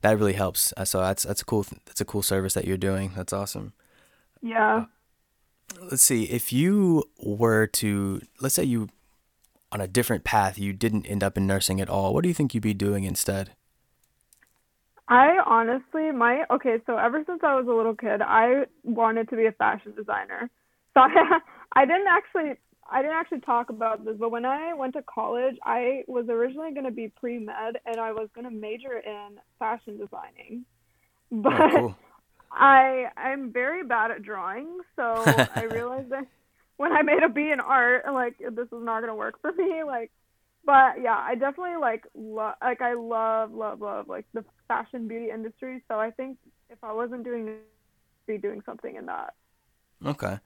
[0.00, 0.72] that really helps.
[0.76, 3.12] Uh, so that's that's a cool that's a cool service that you're doing.
[3.16, 3.72] That's awesome.
[4.40, 4.86] Yeah.
[5.80, 6.24] Uh, let's see.
[6.24, 8.88] If you were to, let's say you,
[9.70, 12.12] on a different path, you didn't end up in nursing at all.
[12.12, 13.52] What do you think you'd be doing instead?
[15.12, 16.78] I honestly, my okay.
[16.86, 20.48] So ever since I was a little kid, I wanted to be a fashion designer.
[20.94, 21.38] So I,
[21.74, 22.54] I didn't actually,
[22.90, 26.72] I didn't actually talk about this, but when I went to college, I was originally
[26.72, 30.64] going to be pre med, and I was going to major in fashion designing.
[31.34, 31.96] Oh, but oh, cool.
[32.52, 35.02] I I'm very bad at drawing, so
[35.56, 36.26] I realized that
[36.76, 39.82] when I made a B in art, like this is not gonna work for me.
[39.82, 40.10] Like,
[40.64, 45.30] but yeah, I definitely like love like I love love love like the fashion beauty
[45.30, 45.82] industry.
[45.88, 46.38] So I think
[46.70, 47.66] if I wasn't doing it,
[48.26, 49.34] be doing something in that.
[50.04, 50.38] Okay.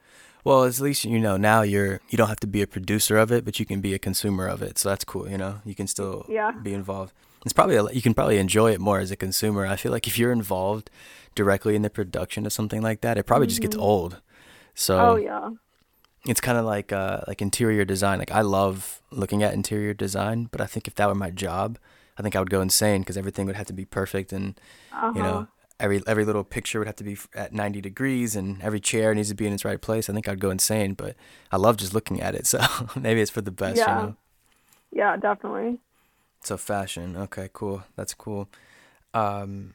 [0.45, 3.33] Well, at least you know now you're you don't have to be a producer of
[3.33, 4.79] it, but you can be a consumer of it.
[4.79, 5.29] So that's cool.
[5.29, 6.53] You know, you can still yeah.
[6.53, 7.13] be involved.
[7.45, 9.67] It's probably a, you can probably enjoy it more as a consumer.
[9.67, 10.91] I feel like if you're involved
[11.35, 13.51] directly in the production of something like that, it probably mm-hmm.
[13.51, 13.85] just gets mm-hmm.
[13.85, 14.21] old.
[14.75, 15.51] So Oh yeah.
[16.27, 18.19] It's kind of like uh like interior design.
[18.19, 21.79] Like I love looking at interior design, but I think if that were my job,
[22.19, 24.59] I think I would go insane because everything would have to be perfect and
[24.93, 25.13] uh-huh.
[25.15, 25.47] you know uh-huh.
[25.81, 29.29] every every little picture would have to be at 90 degrees and every chair needs
[29.29, 30.11] to be in its right place.
[30.11, 31.17] I think I'd go insane, but
[31.53, 32.47] I love just looking at it.
[32.47, 32.61] So
[32.97, 34.01] maybe it's for the best, yeah.
[34.01, 34.17] you know.
[34.93, 35.79] Yeah, definitely.
[36.43, 37.17] So fashion.
[37.17, 37.85] Okay, cool.
[37.97, 38.49] That's cool.
[39.13, 39.75] Um,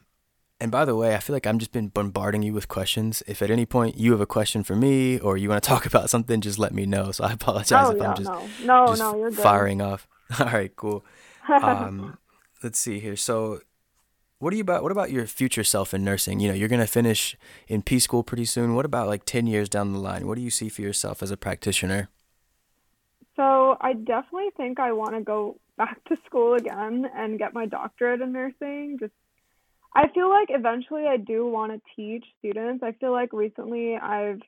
[0.62, 3.20] and by the way, I feel like I'm just been bombarding you with questions.
[3.26, 5.86] If at any point you have a question for me or you want to talk
[5.86, 7.10] about something, just let me know.
[7.10, 8.48] So I apologize oh, if I'm just, no.
[8.64, 9.40] No, just no, you're good.
[9.40, 10.06] firing off.
[10.38, 11.04] All right, cool.
[11.48, 12.18] Um,
[12.62, 13.16] let's see here.
[13.16, 13.58] So
[14.38, 16.38] what do you about what about your future self in nursing?
[16.38, 17.36] You know, you're gonna finish
[17.68, 18.76] NP school pretty soon.
[18.76, 20.28] What about like ten years down the line?
[20.28, 22.10] What do you see for yourself as a practitioner?
[23.34, 27.66] So I definitely think I want to go back to school again and get my
[27.66, 28.98] doctorate in nursing.
[29.00, 29.12] Just
[29.94, 32.82] I feel like eventually I do want to teach students.
[32.82, 34.40] I feel like recently I've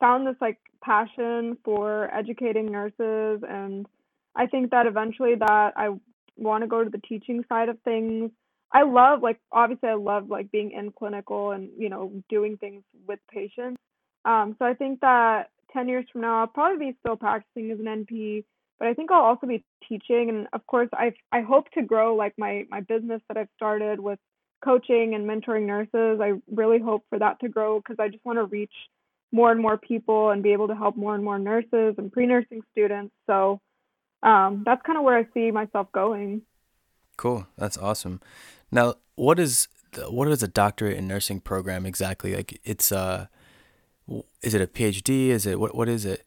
[0.00, 3.86] found this like passion for educating nurses and
[4.34, 5.90] I think that eventually that I
[6.36, 8.30] want to go to the teaching side of things.
[8.72, 12.82] I love like obviously I love like being in clinical and you know doing things
[13.06, 13.80] with patients.
[14.24, 17.78] Um, so I think that 10 years from now I'll probably be still practicing as
[17.80, 18.44] an NP
[18.78, 22.14] but I think I'll also be teaching and of course I I hope to grow
[22.14, 24.18] like my my business that I've started with
[24.64, 26.20] coaching and mentoring nurses.
[26.20, 28.72] I really hope for that to grow because I just want to reach
[29.32, 32.62] more and more people and be able to help more and more nurses and pre-nursing
[32.72, 33.14] students.
[33.26, 33.60] So
[34.22, 36.42] um, that's kind of where I see myself going.
[37.16, 37.46] Cool.
[37.56, 38.20] That's awesome.
[38.70, 42.34] Now, what is the, what is a doctorate in nursing program exactly?
[42.34, 43.26] Like it's uh
[44.42, 45.28] is it a PhD?
[45.28, 46.25] Is it what what is it?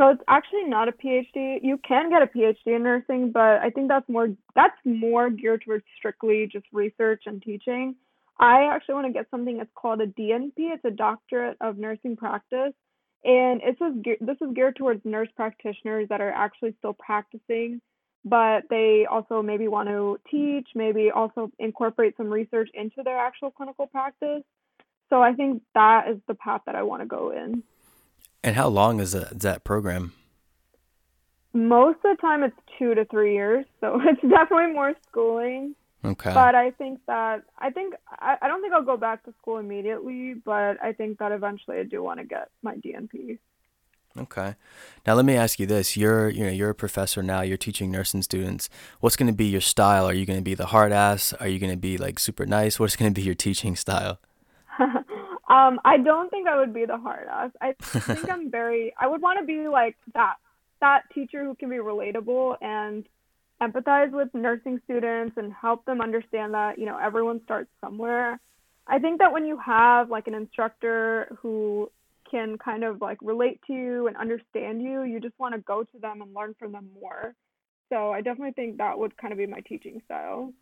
[0.00, 1.58] So it's actually not a PhD.
[1.62, 5.62] You can get a PhD in nursing, but I think that's more that's more geared
[5.66, 7.96] towards strictly just research and teaching.
[8.38, 10.52] I actually want to get something that's called a DNP.
[10.56, 12.72] It's a doctorate of nursing practice,
[13.24, 13.78] and it's
[14.22, 17.82] this is geared towards nurse practitioners that are actually still practicing,
[18.24, 23.50] but they also maybe want to teach, maybe also incorporate some research into their actual
[23.50, 24.44] clinical practice.
[25.10, 27.64] So I think that is the path that I want to go in.
[28.42, 30.12] And how long is that, that program?
[31.52, 35.74] Most of the time, it's two to three years, so it's definitely more schooling.
[36.04, 36.32] Okay.
[36.32, 39.58] But I think that I think I, I don't think I'll go back to school
[39.58, 43.38] immediately, but I think that eventually I do want to get my DNP.
[44.16, 44.54] Okay.
[45.06, 47.42] Now let me ask you this: You're you know you're a professor now.
[47.42, 48.70] You're teaching nursing students.
[49.00, 50.06] What's going to be your style?
[50.06, 51.34] Are you going to be the hard ass?
[51.34, 52.80] Are you going to be like super nice?
[52.80, 54.18] What's going to be your teaching style?
[55.50, 57.50] Um, I don't think I would be the hard ass.
[57.60, 58.94] I think I'm very.
[58.98, 60.36] I would want to be like that
[60.80, 63.04] that teacher who can be relatable and
[63.60, 68.38] empathize with nursing students and help them understand that you know everyone starts somewhere.
[68.86, 71.90] I think that when you have like an instructor who
[72.30, 75.82] can kind of like relate to you and understand you, you just want to go
[75.82, 77.34] to them and learn from them more.
[77.88, 80.52] So I definitely think that would kind of be my teaching style.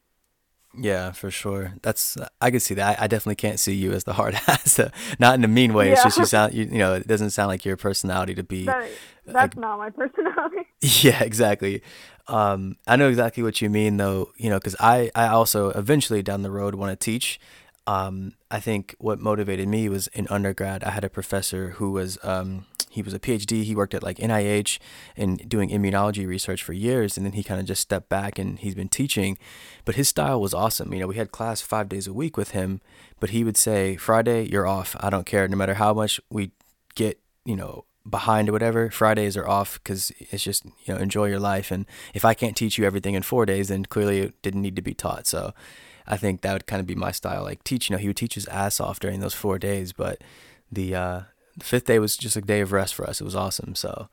[0.76, 1.74] Yeah, for sure.
[1.82, 3.00] That's I could see that.
[3.00, 4.78] I, I definitely can't see you as the hard ass.
[5.18, 5.90] Not in a mean way.
[5.92, 6.54] It's just you sound.
[6.54, 8.64] You, you know, it doesn't sound like your personality to be.
[8.66, 8.90] That,
[9.26, 10.66] that's not my personality.
[10.80, 11.82] Yeah, exactly.
[12.28, 14.30] Um, I know exactly what you mean, though.
[14.36, 17.40] You know, because I I also eventually down the road want to teach.
[17.86, 20.84] Um, I think what motivated me was in undergrad.
[20.84, 23.64] I had a professor who was um, he was a PhD.
[23.64, 24.78] He worked at like NIH
[25.16, 28.58] and doing immunology research for years, and then he kind of just stepped back and
[28.58, 29.38] he's been teaching.
[29.84, 30.92] But his style was awesome.
[30.92, 32.80] You know, we had class five days a week with him,
[33.20, 34.96] but he would say, "Friday, you're off.
[35.00, 35.46] I don't care.
[35.48, 36.50] No matter how much we
[36.94, 41.26] get, you know." behind or whatever fridays are off because it's just you know enjoy
[41.26, 44.42] your life and if i can't teach you everything in four days then clearly it
[44.42, 45.52] didn't need to be taught so
[46.06, 48.16] i think that would kind of be my style like teach you know he would
[48.16, 50.22] teach his ass off during those four days but
[50.72, 51.20] the uh
[51.58, 53.20] the fifth day was just a day of rest for us.
[53.20, 53.74] It was awesome.
[53.74, 54.08] So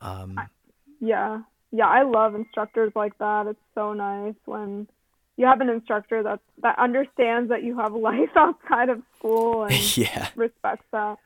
[0.00, 0.40] um
[1.00, 1.42] Yeah.
[1.72, 3.46] Yeah, I love instructors like that.
[3.46, 4.88] It's so nice when
[5.36, 9.96] you have an instructor that that understands that you have life outside of school and
[9.96, 10.28] yeah.
[10.36, 11.16] respects that.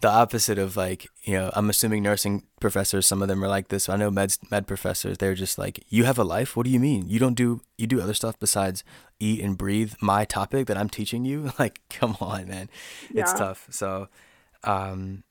[0.00, 3.68] the opposite of like you know i'm assuming nursing professors some of them are like
[3.68, 6.56] this i know med med professors they're just like you have a life?
[6.56, 7.08] What do you mean?
[7.08, 8.82] You don't do you do other stuff besides
[9.20, 11.38] eat and breathe my topic that i'm teaching you?
[11.58, 12.68] Like come on man.
[13.14, 13.60] It's tough.
[13.70, 14.08] So
[14.66, 15.22] um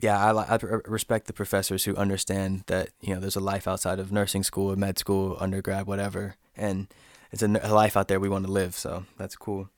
[0.00, 3.98] yeah I, I respect the professors who understand that you know there's a life outside
[3.98, 6.86] of nursing school med school undergrad whatever and
[7.32, 9.68] it's a life out there we want to live so that's cool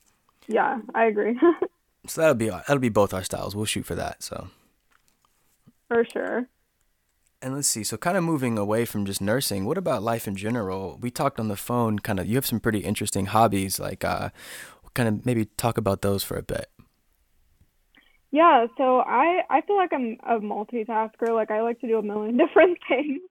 [0.47, 1.39] Yeah, I agree.
[2.07, 4.49] so that'll be that'll be both our styles we'll shoot for that so
[5.87, 6.47] For sure.
[7.41, 10.35] And let's see, so kind of moving away from just nursing, what about life in
[10.35, 10.97] general?
[11.01, 14.29] We talked on the phone, kind of, you have some pretty interesting hobbies, like, uh,
[14.93, 16.67] kind of maybe talk about those for a bit.
[18.31, 21.29] Yeah, so I I feel like I'm a multitasker.
[21.33, 23.21] Like I like to do a million different things.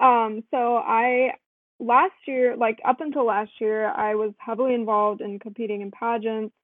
[0.00, 1.32] Um, so I
[1.78, 6.54] last year, like up until last year, I was heavily involved in competing in pageants,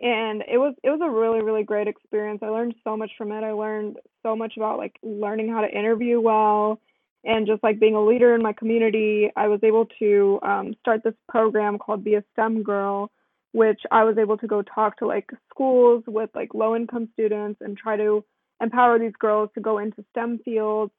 [0.00, 2.40] and it was it was a really really great experience.
[2.42, 3.44] I learned so much from it.
[3.44, 6.80] I learned so much about like learning how to interview well
[7.24, 9.30] and just like being a leader in my community.
[9.36, 13.10] I was able to um, start this program called Be a STEM Girl
[13.52, 17.60] which I was able to go talk to like schools with like low income students
[17.60, 18.24] and try to
[18.60, 20.92] empower these girls to go into STEM fields.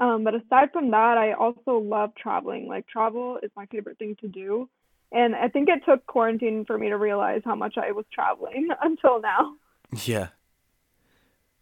[0.00, 2.68] Um, but aside from that, I also love traveling.
[2.68, 4.68] Like travel is my favorite thing to do.
[5.10, 8.68] And I think it took quarantine for me to realize how much I was traveling
[8.82, 9.54] until now.
[10.04, 10.28] Yeah.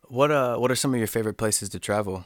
[0.08, 2.24] What uh what are some of your favorite places to travel?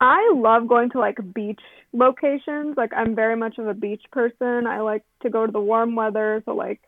[0.00, 1.60] I love going to like beach
[1.92, 2.76] locations.
[2.76, 4.66] Like I'm very much of a beach person.
[4.66, 6.42] I like to go to the warm weather.
[6.44, 6.80] So like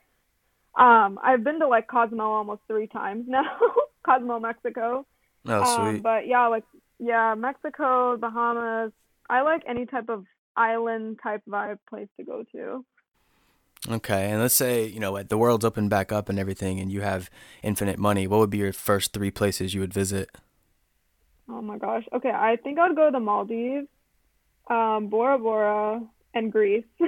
[0.79, 3.45] um I've been to like Cozumel almost three times now.
[4.07, 5.07] Cozumel, Mexico.
[5.47, 6.03] Oh, Um sweet.
[6.03, 6.65] but yeah, like
[6.99, 8.93] yeah, Mexico, Bahamas.
[9.29, 12.85] I like any type of island type vibe place to go to.
[13.91, 17.01] Okay, and let's say, you know, the world's opened back up and everything and you
[17.01, 17.31] have
[17.63, 18.27] infinite money.
[18.27, 20.29] What would be your first three places you would visit?
[21.49, 22.05] Oh my gosh.
[22.13, 23.89] Okay, I think I'd go to the Maldives,
[24.70, 26.02] um, Bora Bora,
[26.35, 26.85] and Greece.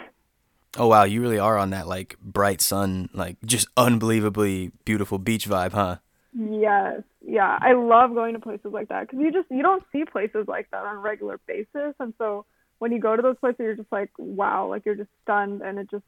[0.79, 5.47] Oh wow, you really are on that like bright sun, like just unbelievably beautiful beach
[5.47, 5.97] vibe, huh?
[6.33, 10.07] Yes, yeah, I love going to places like that because you just you don't see
[10.07, 12.47] places like that on a regular basis, and so
[12.79, 15.79] when you go to those places, you're just like, wow, like you're just stunned, and
[15.79, 16.05] it just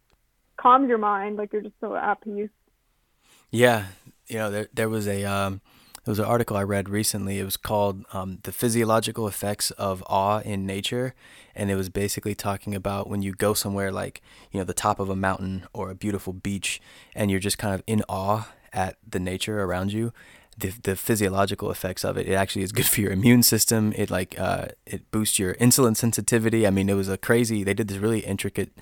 [0.56, 2.48] calms your mind, like you're just so at peace.
[3.50, 3.84] Yeah,
[4.28, 5.60] you know, there there was a um,
[6.04, 7.38] there was an article I read recently.
[7.38, 11.14] It was called um, "The Physiological Effects of Awe in Nature,"
[11.54, 14.20] and it was basically talking about when you go somewhere like
[14.52, 16.80] you know the top of a mountain or a beautiful beach,
[17.14, 20.12] and you're just kind of in awe at the nature around you.
[20.56, 23.92] The, the physiological effects of it, it actually is good for your immune system.
[23.96, 26.66] It like uh, it boosts your insulin sensitivity.
[26.66, 27.64] I mean, it was a crazy.
[27.64, 28.72] They did this really intricate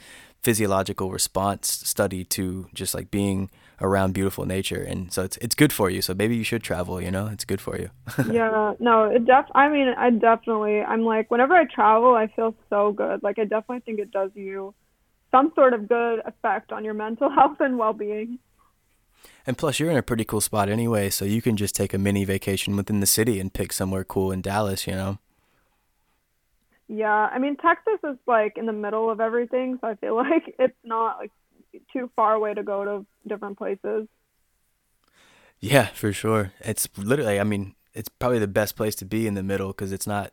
[0.42, 3.48] physiological response study to just like being
[3.83, 7.01] around beautiful nature and so it's it's good for you so maybe you should travel
[7.01, 7.90] you know it's good for you
[8.23, 12.55] Yeah, no, it def I mean, I definitely I'm like whenever I travel, I feel
[12.71, 13.23] so good.
[13.23, 14.75] Like I definitely think it does you
[15.31, 18.38] some sort of good effect on your mental health and well-being.
[19.47, 21.99] and plus you're in a pretty cool spot anyway so you can just take a
[21.99, 25.18] mini vacation within the city and pick somewhere cool in Dallas you know
[26.88, 30.54] Yeah, I mean, Texas is like in the middle of everything, so I feel like
[30.59, 31.31] it's not like
[31.92, 34.06] too far away to go to different places.
[35.60, 39.35] yeah for sure it's literally i mean it's probably the best place to be in
[39.35, 40.33] the middle because it's not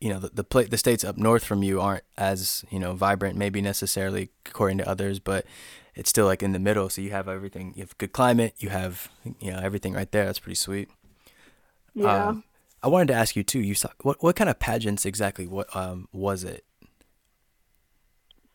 [0.00, 2.92] you know the the, pla- the states up north from you aren't as you know
[2.94, 5.44] vibrant maybe necessarily according to others but
[5.94, 8.68] it's still like in the middle so you have everything you have good climate you
[8.68, 9.08] have
[9.40, 10.88] you know everything right there that's pretty sweet
[11.94, 12.28] Yeah.
[12.28, 12.44] Um,
[12.82, 13.58] I wanted to ask you too.
[13.60, 15.46] You saw what what kind of pageants exactly?
[15.46, 16.64] What um was it?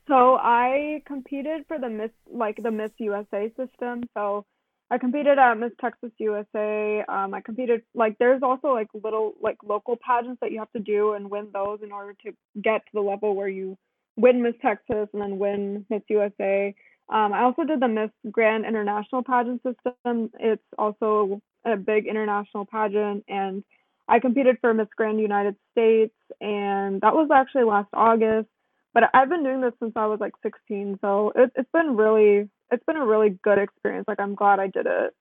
[0.08, 4.04] So I competed for the Miss like the Miss USA system.
[4.14, 4.46] So
[4.92, 7.04] I competed at Miss Texas USA.
[7.08, 10.80] Um, I competed like there's also like little like local pageants that you have to
[10.80, 13.78] do and win those in order to get to the level where you
[14.18, 16.76] win Miss Texas and then win Miss USA.
[17.10, 20.32] Um, I also did the Miss Grand International pageant system.
[20.40, 23.64] It's also a big international pageant, and
[24.08, 28.50] I competed for Miss Grand United States, and that was actually last August.
[28.94, 32.50] But I've been doing this since I was like 16, so it, it's been really,
[32.72, 34.08] it's been a really good experience.
[34.08, 35.16] Like I'm glad I did it.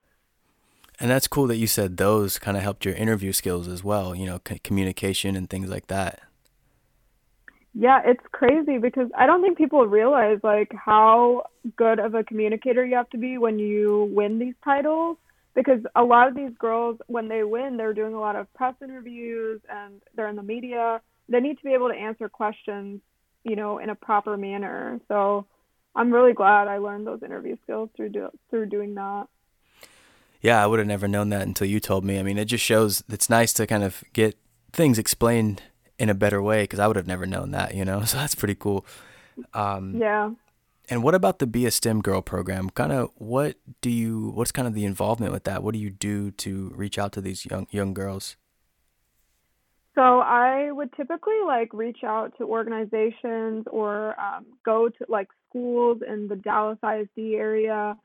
[1.01, 4.15] And that's cool that you said those kind of helped your interview skills as well.
[4.15, 6.21] You know, c- communication and things like that.
[7.75, 11.45] Yeah, it's crazy because I don't think people realize like how
[11.77, 15.17] good of a communicator you have to be when you win these titles
[15.55, 18.75] because a lot of these girls when they win they're doing a lot of press
[18.83, 23.01] interviews and they're in the media they need to be able to answer questions
[23.45, 25.47] you know in a proper manner so
[25.95, 29.27] i'm really glad i learned those interview skills through do, through doing that
[30.41, 32.65] yeah i would have never known that until you told me i mean it just
[32.65, 34.37] shows it's nice to kind of get
[34.73, 35.63] things explained
[35.99, 38.35] in a better way because i would have never known that you know so that's
[38.35, 38.85] pretty cool
[39.55, 40.31] um, yeah
[40.89, 42.69] and what about the Be a STEM Girl program?
[42.69, 45.63] Kind of what do you what's kind of the involvement with that?
[45.63, 48.37] What do you do to reach out to these young young girls?
[49.95, 55.99] So I would typically like reach out to organizations or um, go to like schools
[56.07, 57.97] in the Dallas ISD area,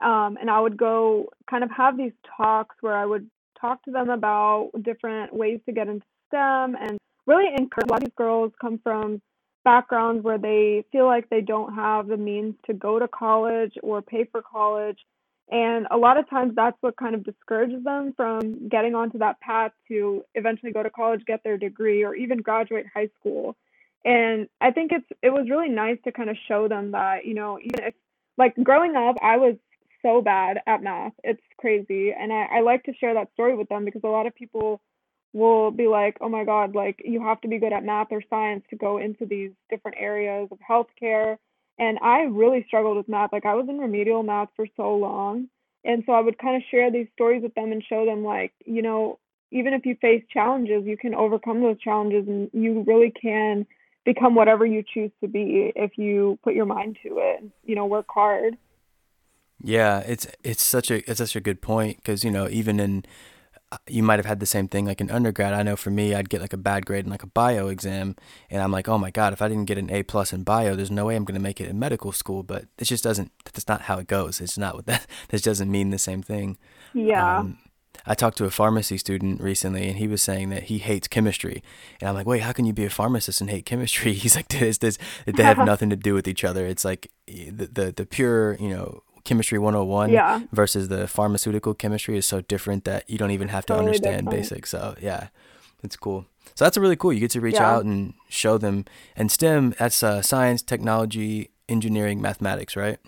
[0.00, 3.30] um, and I would go kind of have these talks where I would
[3.60, 7.86] talk to them about different ways to get into STEM and really encourage.
[7.88, 9.22] A lot of these girls come from
[9.64, 14.02] backgrounds where they feel like they don't have the means to go to college or
[14.02, 14.98] pay for college.
[15.50, 19.40] And a lot of times that's what kind of discourages them from getting onto that
[19.40, 23.56] path to eventually go to college, get their degree, or even graduate high school.
[24.04, 27.34] And I think it's it was really nice to kind of show them that, you
[27.34, 27.94] know, even if
[28.36, 29.54] like growing up, I was
[30.02, 31.12] so bad at math.
[31.24, 32.12] It's crazy.
[32.12, 34.80] And I, I like to share that story with them because a lot of people
[35.32, 38.22] will be like, oh my God, like you have to be good at math or
[38.30, 41.36] science to go into these different areas of healthcare.
[41.78, 43.32] And I really struggled with math.
[43.32, 45.48] Like I was in remedial math for so long.
[45.84, 48.52] And so I would kind of share these stories with them and show them, like,
[48.64, 49.18] you know,
[49.52, 53.66] even if you face challenges, you can overcome those challenges and you really can
[54.04, 57.86] become whatever you choose to be if you put your mind to it, you know,
[57.86, 58.56] work hard.
[59.62, 63.04] Yeah, it's it's such a it's such a good point because you know even in
[63.88, 65.54] you might have had the same thing like in undergrad.
[65.54, 68.16] I know for me, I'd get like a bad grade in like a bio exam,
[68.50, 70.74] and I'm like, oh my god, if I didn't get an A plus in bio,
[70.74, 72.42] there's no way I'm going to make it in medical school.
[72.42, 73.32] But it just doesn't.
[73.44, 74.40] That's not how it goes.
[74.40, 75.06] It's not what that.
[75.28, 76.56] This doesn't mean the same thing.
[76.94, 77.38] Yeah.
[77.38, 77.58] Um,
[78.06, 81.62] I talked to a pharmacy student recently, and he was saying that he hates chemistry.
[82.00, 84.12] And I'm like, wait, how can you be a pharmacist and hate chemistry?
[84.14, 86.66] He's like, this, this, they have nothing to do with each other.
[86.66, 90.40] It's like the, the, the pure, you know, chemistry 101 yeah.
[90.52, 94.26] versus the pharmaceutical chemistry is so different that you don't even have to totally understand
[94.26, 94.30] different.
[94.30, 94.70] basics.
[94.70, 95.28] So yeah,
[95.82, 96.24] it's cool.
[96.54, 97.12] So that's a really cool.
[97.12, 97.70] You get to reach yeah.
[97.70, 98.86] out and show them.
[99.16, 102.98] And STEM, that's uh, science, technology, engineering, mathematics, right?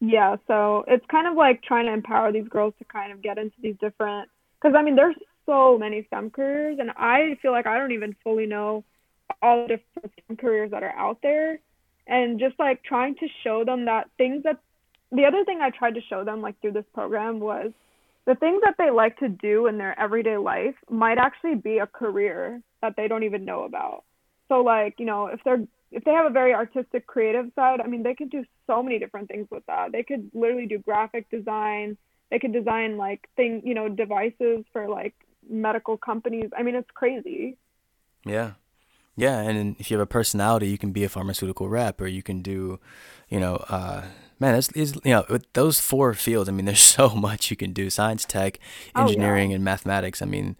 [0.00, 0.36] Yeah.
[0.46, 3.56] So it's kind of like trying to empower these girls to kind of get into
[3.62, 4.28] these different.
[4.60, 8.14] Because I mean, there's so many STEM careers, and I feel like I don't even
[8.22, 8.84] fully know
[9.40, 11.60] all the different STEM careers that are out there.
[12.06, 14.58] And just like trying to show them that things that
[15.12, 17.72] the other thing I tried to show them like through this program was
[18.26, 21.86] the things that they like to do in their everyday life might actually be a
[21.86, 24.04] career that they don't even know about.
[24.48, 27.86] So like, you know, if they're if they have a very artistic creative side, I
[27.86, 29.92] mean, they could do so many different things with that.
[29.92, 31.96] They could literally do graphic design.
[32.30, 35.14] They could design like thing, you know, devices for like
[35.48, 36.50] medical companies.
[36.56, 37.56] I mean, it's crazy.
[38.26, 38.52] Yeah.
[39.16, 42.22] Yeah, and if you have a personality, you can be a pharmaceutical rep or you
[42.22, 42.78] can do,
[43.30, 44.02] you know, uh
[44.38, 47.56] man, it's, it's, you know, with those four fields, I mean, there's so much you
[47.56, 48.58] can do: science, tech,
[48.96, 49.56] engineering, oh, yeah.
[49.56, 50.22] and mathematics.
[50.22, 50.56] I mean,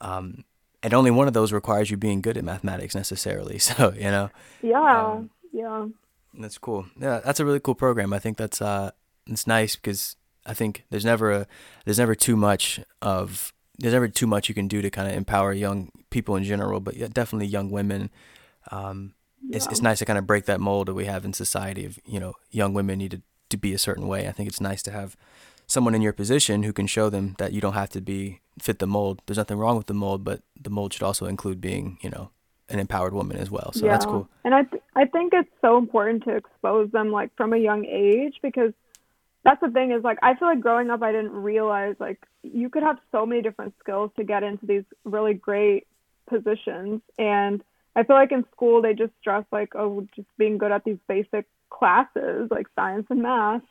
[0.00, 0.44] um,
[0.82, 3.58] and only one of those requires you being good at mathematics necessarily.
[3.62, 4.30] So you know.
[4.62, 5.12] Yeah.
[5.12, 5.86] Um, yeah.
[6.34, 6.86] That's cool.
[6.98, 8.12] Yeah, that's a really cool program.
[8.12, 8.90] I think that's uh,
[9.26, 10.16] it's nice because
[10.46, 11.46] I think there's never a
[11.84, 15.16] there's never too much of there's never too much you can do to kind of
[15.16, 18.10] empower young people in general, but yeah, definitely young women.
[18.70, 19.14] Um,
[19.46, 19.56] yeah.
[19.56, 21.98] it's, it's nice to kind of break that mold that we have in society of
[22.04, 24.28] you know young women need to, to be a certain way.
[24.28, 25.16] I think it's nice to have
[25.66, 28.78] someone in your position who can show them that you don't have to be fit
[28.78, 29.22] the mold.
[29.26, 32.30] There's nothing wrong with the mold but the mold should also include being you know
[32.68, 33.72] an empowered woman as well.
[33.72, 33.92] So yeah.
[33.92, 34.28] that's cool.
[34.44, 37.84] And i th- i think it's so important to expose them like from a young
[37.84, 38.72] age because
[39.44, 42.68] that's the thing is like i feel like growing up i didn't realize like you
[42.68, 45.86] could have so many different skills to get into these really great
[46.26, 47.00] positions.
[47.18, 47.62] And
[47.94, 50.98] I feel like in school they just stress like oh just being good at these
[51.08, 53.62] basic classes like science and math.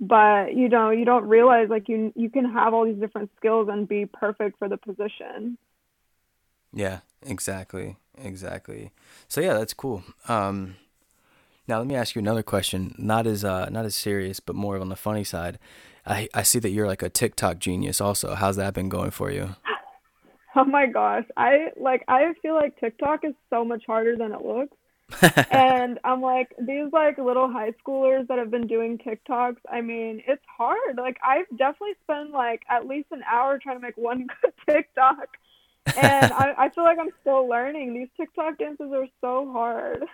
[0.00, 3.68] But you know you don't realize like you you can have all these different skills
[3.70, 5.58] and be perfect for the position.
[6.72, 8.92] Yeah exactly exactly.
[9.28, 10.02] So yeah that's cool.
[10.28, 10.76] Um
[11.68, 14.78] now let me ask you another question not as uh not as serious but more
[14.78, 15.58] on the funny side.
[16.06, 18.34] I i see that you're like a tiktok genius also.
[18.34, 19.56] How's that been going for you
[20.56, 24.42] oh my gosh i like i feel like tiktok is so much harder than it
[24.42, 24.76] looks
[25.50, 30.22] and I'm like, these like little high schoolers that have been doing TikToks, I mean,
[30.26, 30.96] it's hard.
[30.96, 35.28] Like I've definitely spent like at least an hour trying to make one good TikTok.
[36.00, 37.94] And I, I feel like I'm still learning.
[37.94, 40.04] These TikTok dances are so hard.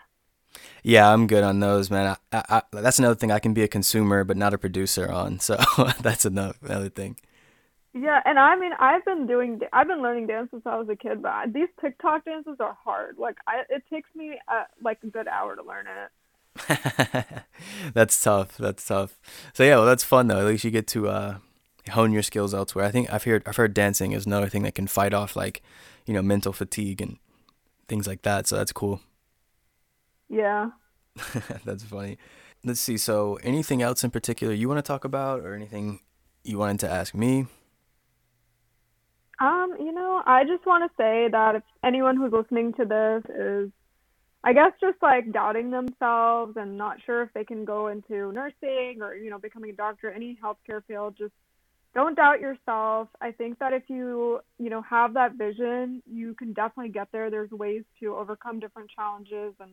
[0.83, 2.17] Yeah, I'm good on those, man.
[2.33, 5.41] I, I, that's another thing I can be a consumer, but not a producer on.
[5.41, 5.57] So
[6.01, 7.17] that's another another thing.
[8.01, 10.95] Yeah, and I mean, I've been doing, I've been learning dance since I was a
[10.95, 13.17] kid, but these TikTok dances are hard.
[13.19, 17.45] Like, I, it takes me uh, like a good hour to learn it.
[17.95, 18.57] that's tough.
[18.57, 19.19] That's tough.
[19.53, 20.39] So yeah, well, that's fun though.
[20.39, 21.39] At least you get to uh,
[21.91, 22.85] hone your skills elsewhere.
[22.85, 25.63] I think I've heard, I've heard dancing is another thing that can fight off like,
[26.07, 27.19] you know, mental fatigue and
[27.89, 28.47] things like that.
[28.47, 29.01] So that's cool.
[30.29, 30.71] Yeah.
[31.65, 32.19] that's funny.
[32.65, 32.97] Let's see.
[32.97, 36.01] So, anything else in particular you want to talk about, or anything
[36.45, 37.47] you wanted to ask me?
[39.41, 43.37] Um, you know, I just want to say that if anyone who's listening to this
[43.37, 43.71] is,
[44.43, 48.99] I guess, just like doubting themselves and not sure if they can go into nursing
[49.01, 51.33] or, you know, becoming a doctor, any healthcare field, just
[51.95, 53.09] don't doubt yourself.
[53.21, 57.31] I think that if you, you know, have that vision, you can definitely get there.
[57.31, 59.71] There's ways to overcome different challenges and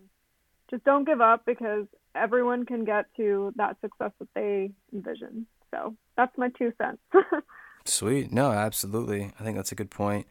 [0.69, 1.85] just don't give up because
[2.15, 5.47] everyone can get to that success that they envision.
[5.71, 7.01] So that's my two cents.
[7.85, 8.31] Sweet.
[8.31, 9.31] No, absolutely.
[9.39, 10.27] I think that's a good point.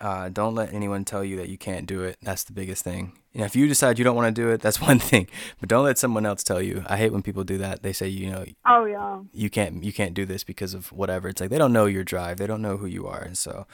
[0.00, 2.16] Uh, don't let anyone tell you that you can't do it.
[2.22, 3.12] That's the biggest thing.
[3.32, 5.28] You know, if you decide you don't want to do it, that's one thing.
[5.60, 6.84] But don't let someone else tell you.
[6.86, 7.82] I hate when people do that.
[7.82, 11.28] They say, you know, oh yeah, you can't you can't do this because of whatever.
[11.28, 12.38] It's like they don't know your drive.
[12.38, 13.66] They don't know who you are, and so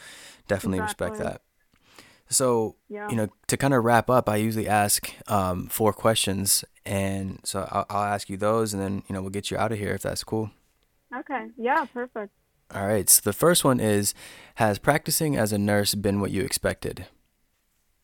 [0.48, 1.10] definitely exactly.
[1.10, 1.42] respect that.
[2.28, 3.08] So yeah.
[3.10, 7.68] you know, to kind of wrap up, I usually ask um, four questions, and so
[7.70, 9.92] I'll, I'll ask you those, and then you know we'll get you out of here
[9.92, 10.50] if that's cool.
[11.14, 11.48] Okay.
[11.58, 11.84] Yeah.
[11.84, 12.32] Perfect.
[12.74, 13.08] All right.
[13.08, 14.14] So the first one is
[14.56, 17.06] Has practicing as a nurse been what you expected?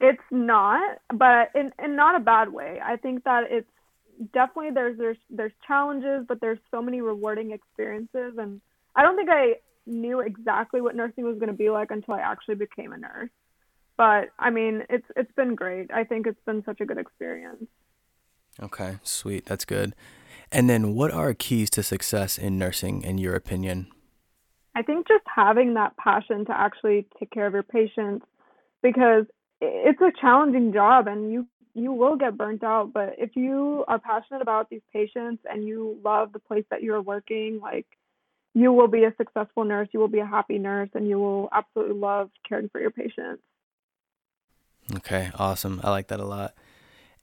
[0.00, 2.80] It's not, but in, in not a bad way.
[2.82, 3.68] I think that it's
[4.32, 8.60] definitely there's there's there's challenges, but there's so many rewarding experiences and
[8.94, 9.56] I don't think I
[9.86, 13.30] knew exactly what nursing was going to be like until I actually became a nurse.
[13.96, 15.90] But I mean, it's it's been great.
[15.92, 17.64] I think it's been such a good experience.
[18.62, 19.46] Okay, sweet.
[19.46, 19.94] That's good.
[20.52, 23.88] And then what are keys to success in nursing in your opinion?
[24.74, 28.24] I think just having that passion to actually take care of your patients
[28.82, 29.24] because
[29.60, 33.98] it's a challenging job and you you will get burnt out but if you are
[33.98, 37.86] passionate about these patients and you love the place that you're working like
[38.54, 41.48] you will be a successful nurse you will be a happy nurse and you will
[41.52, 43.42] absolutely love caring for your patients.
[44.96, 45.80] Okay awesome.
[45.84, 46.54] I like that a lot.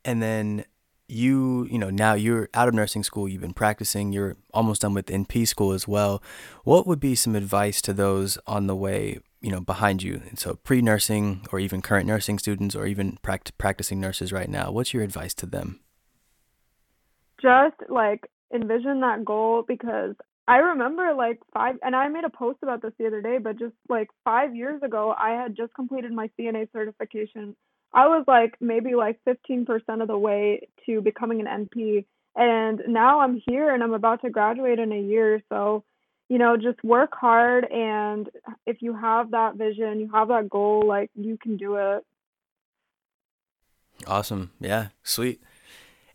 [0.06, 0.64] And then
[1.08, 4.94] you you know now you're out of nursing school you've been practicing you're almost done
[4.94, 6.22] with np school as well.
[6.64, 10.22] What would be some advice to those on the way you know behind you?
[10.30, 14.72] And so pre-nursing or even current nursing students or even pract- practicing nurses right now
[14.72, 15.80] what's your advice to them?
[17.42, 20.16] Just like envision that goal because
[20.48, 23.60] i remember like five and i made a post about this the other day but
[23.60, 27.56] just like five years ago i had just completed my cna certification
[27.94, 29.68] I was like maybe like 15%
[30.02, 32.06] of the way to becoming an NP.
[32.36, 35.42] And now I'm here and I'm about to graduate in a year.
[35.50, 35.84] So,
[36.30, 37.66] you know, just work hard.
[37.66, 38.30] And
[38.66, 42.04] if you have that vision, you have that goal, like you can do it.
[44.06, 44.52] Awesome.
[44.60, 44.90] Yeah.
[45.02, 45.42] Sweet.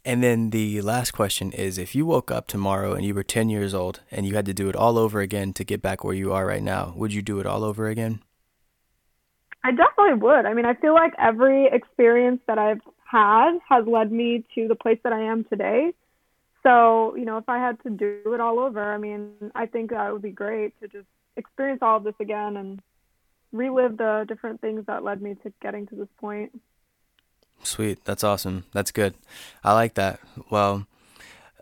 [0.04, 3.48] And then the last question is if you woke up tomorrow and you were 10
[3.48, 6.14] years old and you had to do it all over again to get back where
[6.14, 8.20] you are right now, would you do it all over again?
[9.64, 10.44] I definitely would.
[10.44, 14.74] I mean, I feel like every experience that I've had has led me to the
[14.74, 15.92] place that I am today.
[16.62, 19.90] So, you know, if I had to do it all over, I mean, I think
[19.90, 21.06] that would be great to just
[21.36, 22.80] experience all of this again and
[23.52, 26.60] relive the different things that led me to getting to this point.
[27.62, 28.04] Sweet.
[28.04, 28.64] That's awesome.
[28.72, 29.14] That's good.
[29.62, 30.20] I like that.
[30.50, 30.86] Well,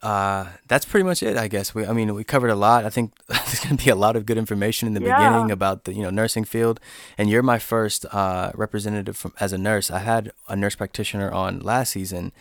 [0.03, 1.75] uh, that's pretty much it, I guess.
[1.75, 2.85] We, I mean, we covered a lot.
[2.85, 5.17] I think there's going to be a lot of good information in the yeah.
[5.17, 6.81] beginning about the, you know, nursing field.
[7.19, 9.91] And you're my first uh, representative from as a nurse.
[9.91, 12.33] I had a nurse practitioner on last season,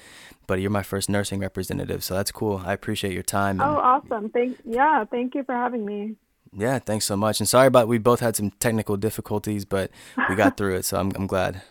[0.50, 2.64] but you're my first nursing representative, so that's cool.
[2.66, 3.62] I appreciate your time.
[3.62, 4.30] And, oh, awesome!
[4.30, 6.16] Thank, yeah, thank you for having me.
[6.52, 7.40] Yeah, thanks so much.
[7.40, 9.92] And sorry about we both had some technical difficulties, but
[10.28, 11.62] we got through it, so I'm I'm glad.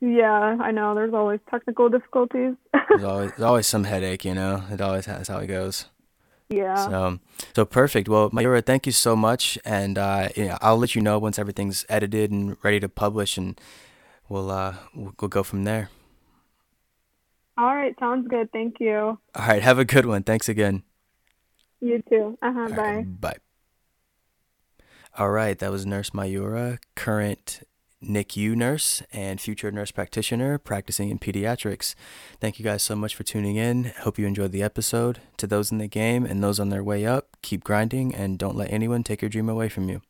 [0.00, 0.94] Yeah, I know.
[0.94, 2.54] There's always technical difficulties.
[2.88, 4.62] There's always there's always some headache, you know.
[4.70, 5.86] It always has how it goes.
[6.50, 6.76] yeah.
[6.76, 7.18] So,
[7.54, 8.08] so perfect.
[8.08, 11.86] Well, Mayura, thank you so much, and uh, yeah, I'll let you know once everything's
[11.88, 13.58] edited and ready to publish, and
[14.28, 15.88] we'll uh, we'll, we'll go from there.
[17.56, 18.50] All right, sounds good.
[18.52, 18.96] Thank you.
[19.34, 20.22] All right, have a good one.
[20.24, 20.82] Thanks again.
[21.80, 22.36] You too.
[22.42, 22.76] Uh-huh, bye.
[22.76, 23.36] right, bye.
[25.16, 27.62] All right, that was Nurse Mayura, current
[28.02, 31.94] NICU nurse and future nurse practitioner practicing in pediatrics.
[32.40, 33.92] Thank you guys so much for tuning in.
[34.00, 35.20] Hope you enjoyed the episode.
[35.38, 38.56] To those in the game and those on their way up, keep grinding and don't
[38.56, 40.02] let anyone take your dream away from you.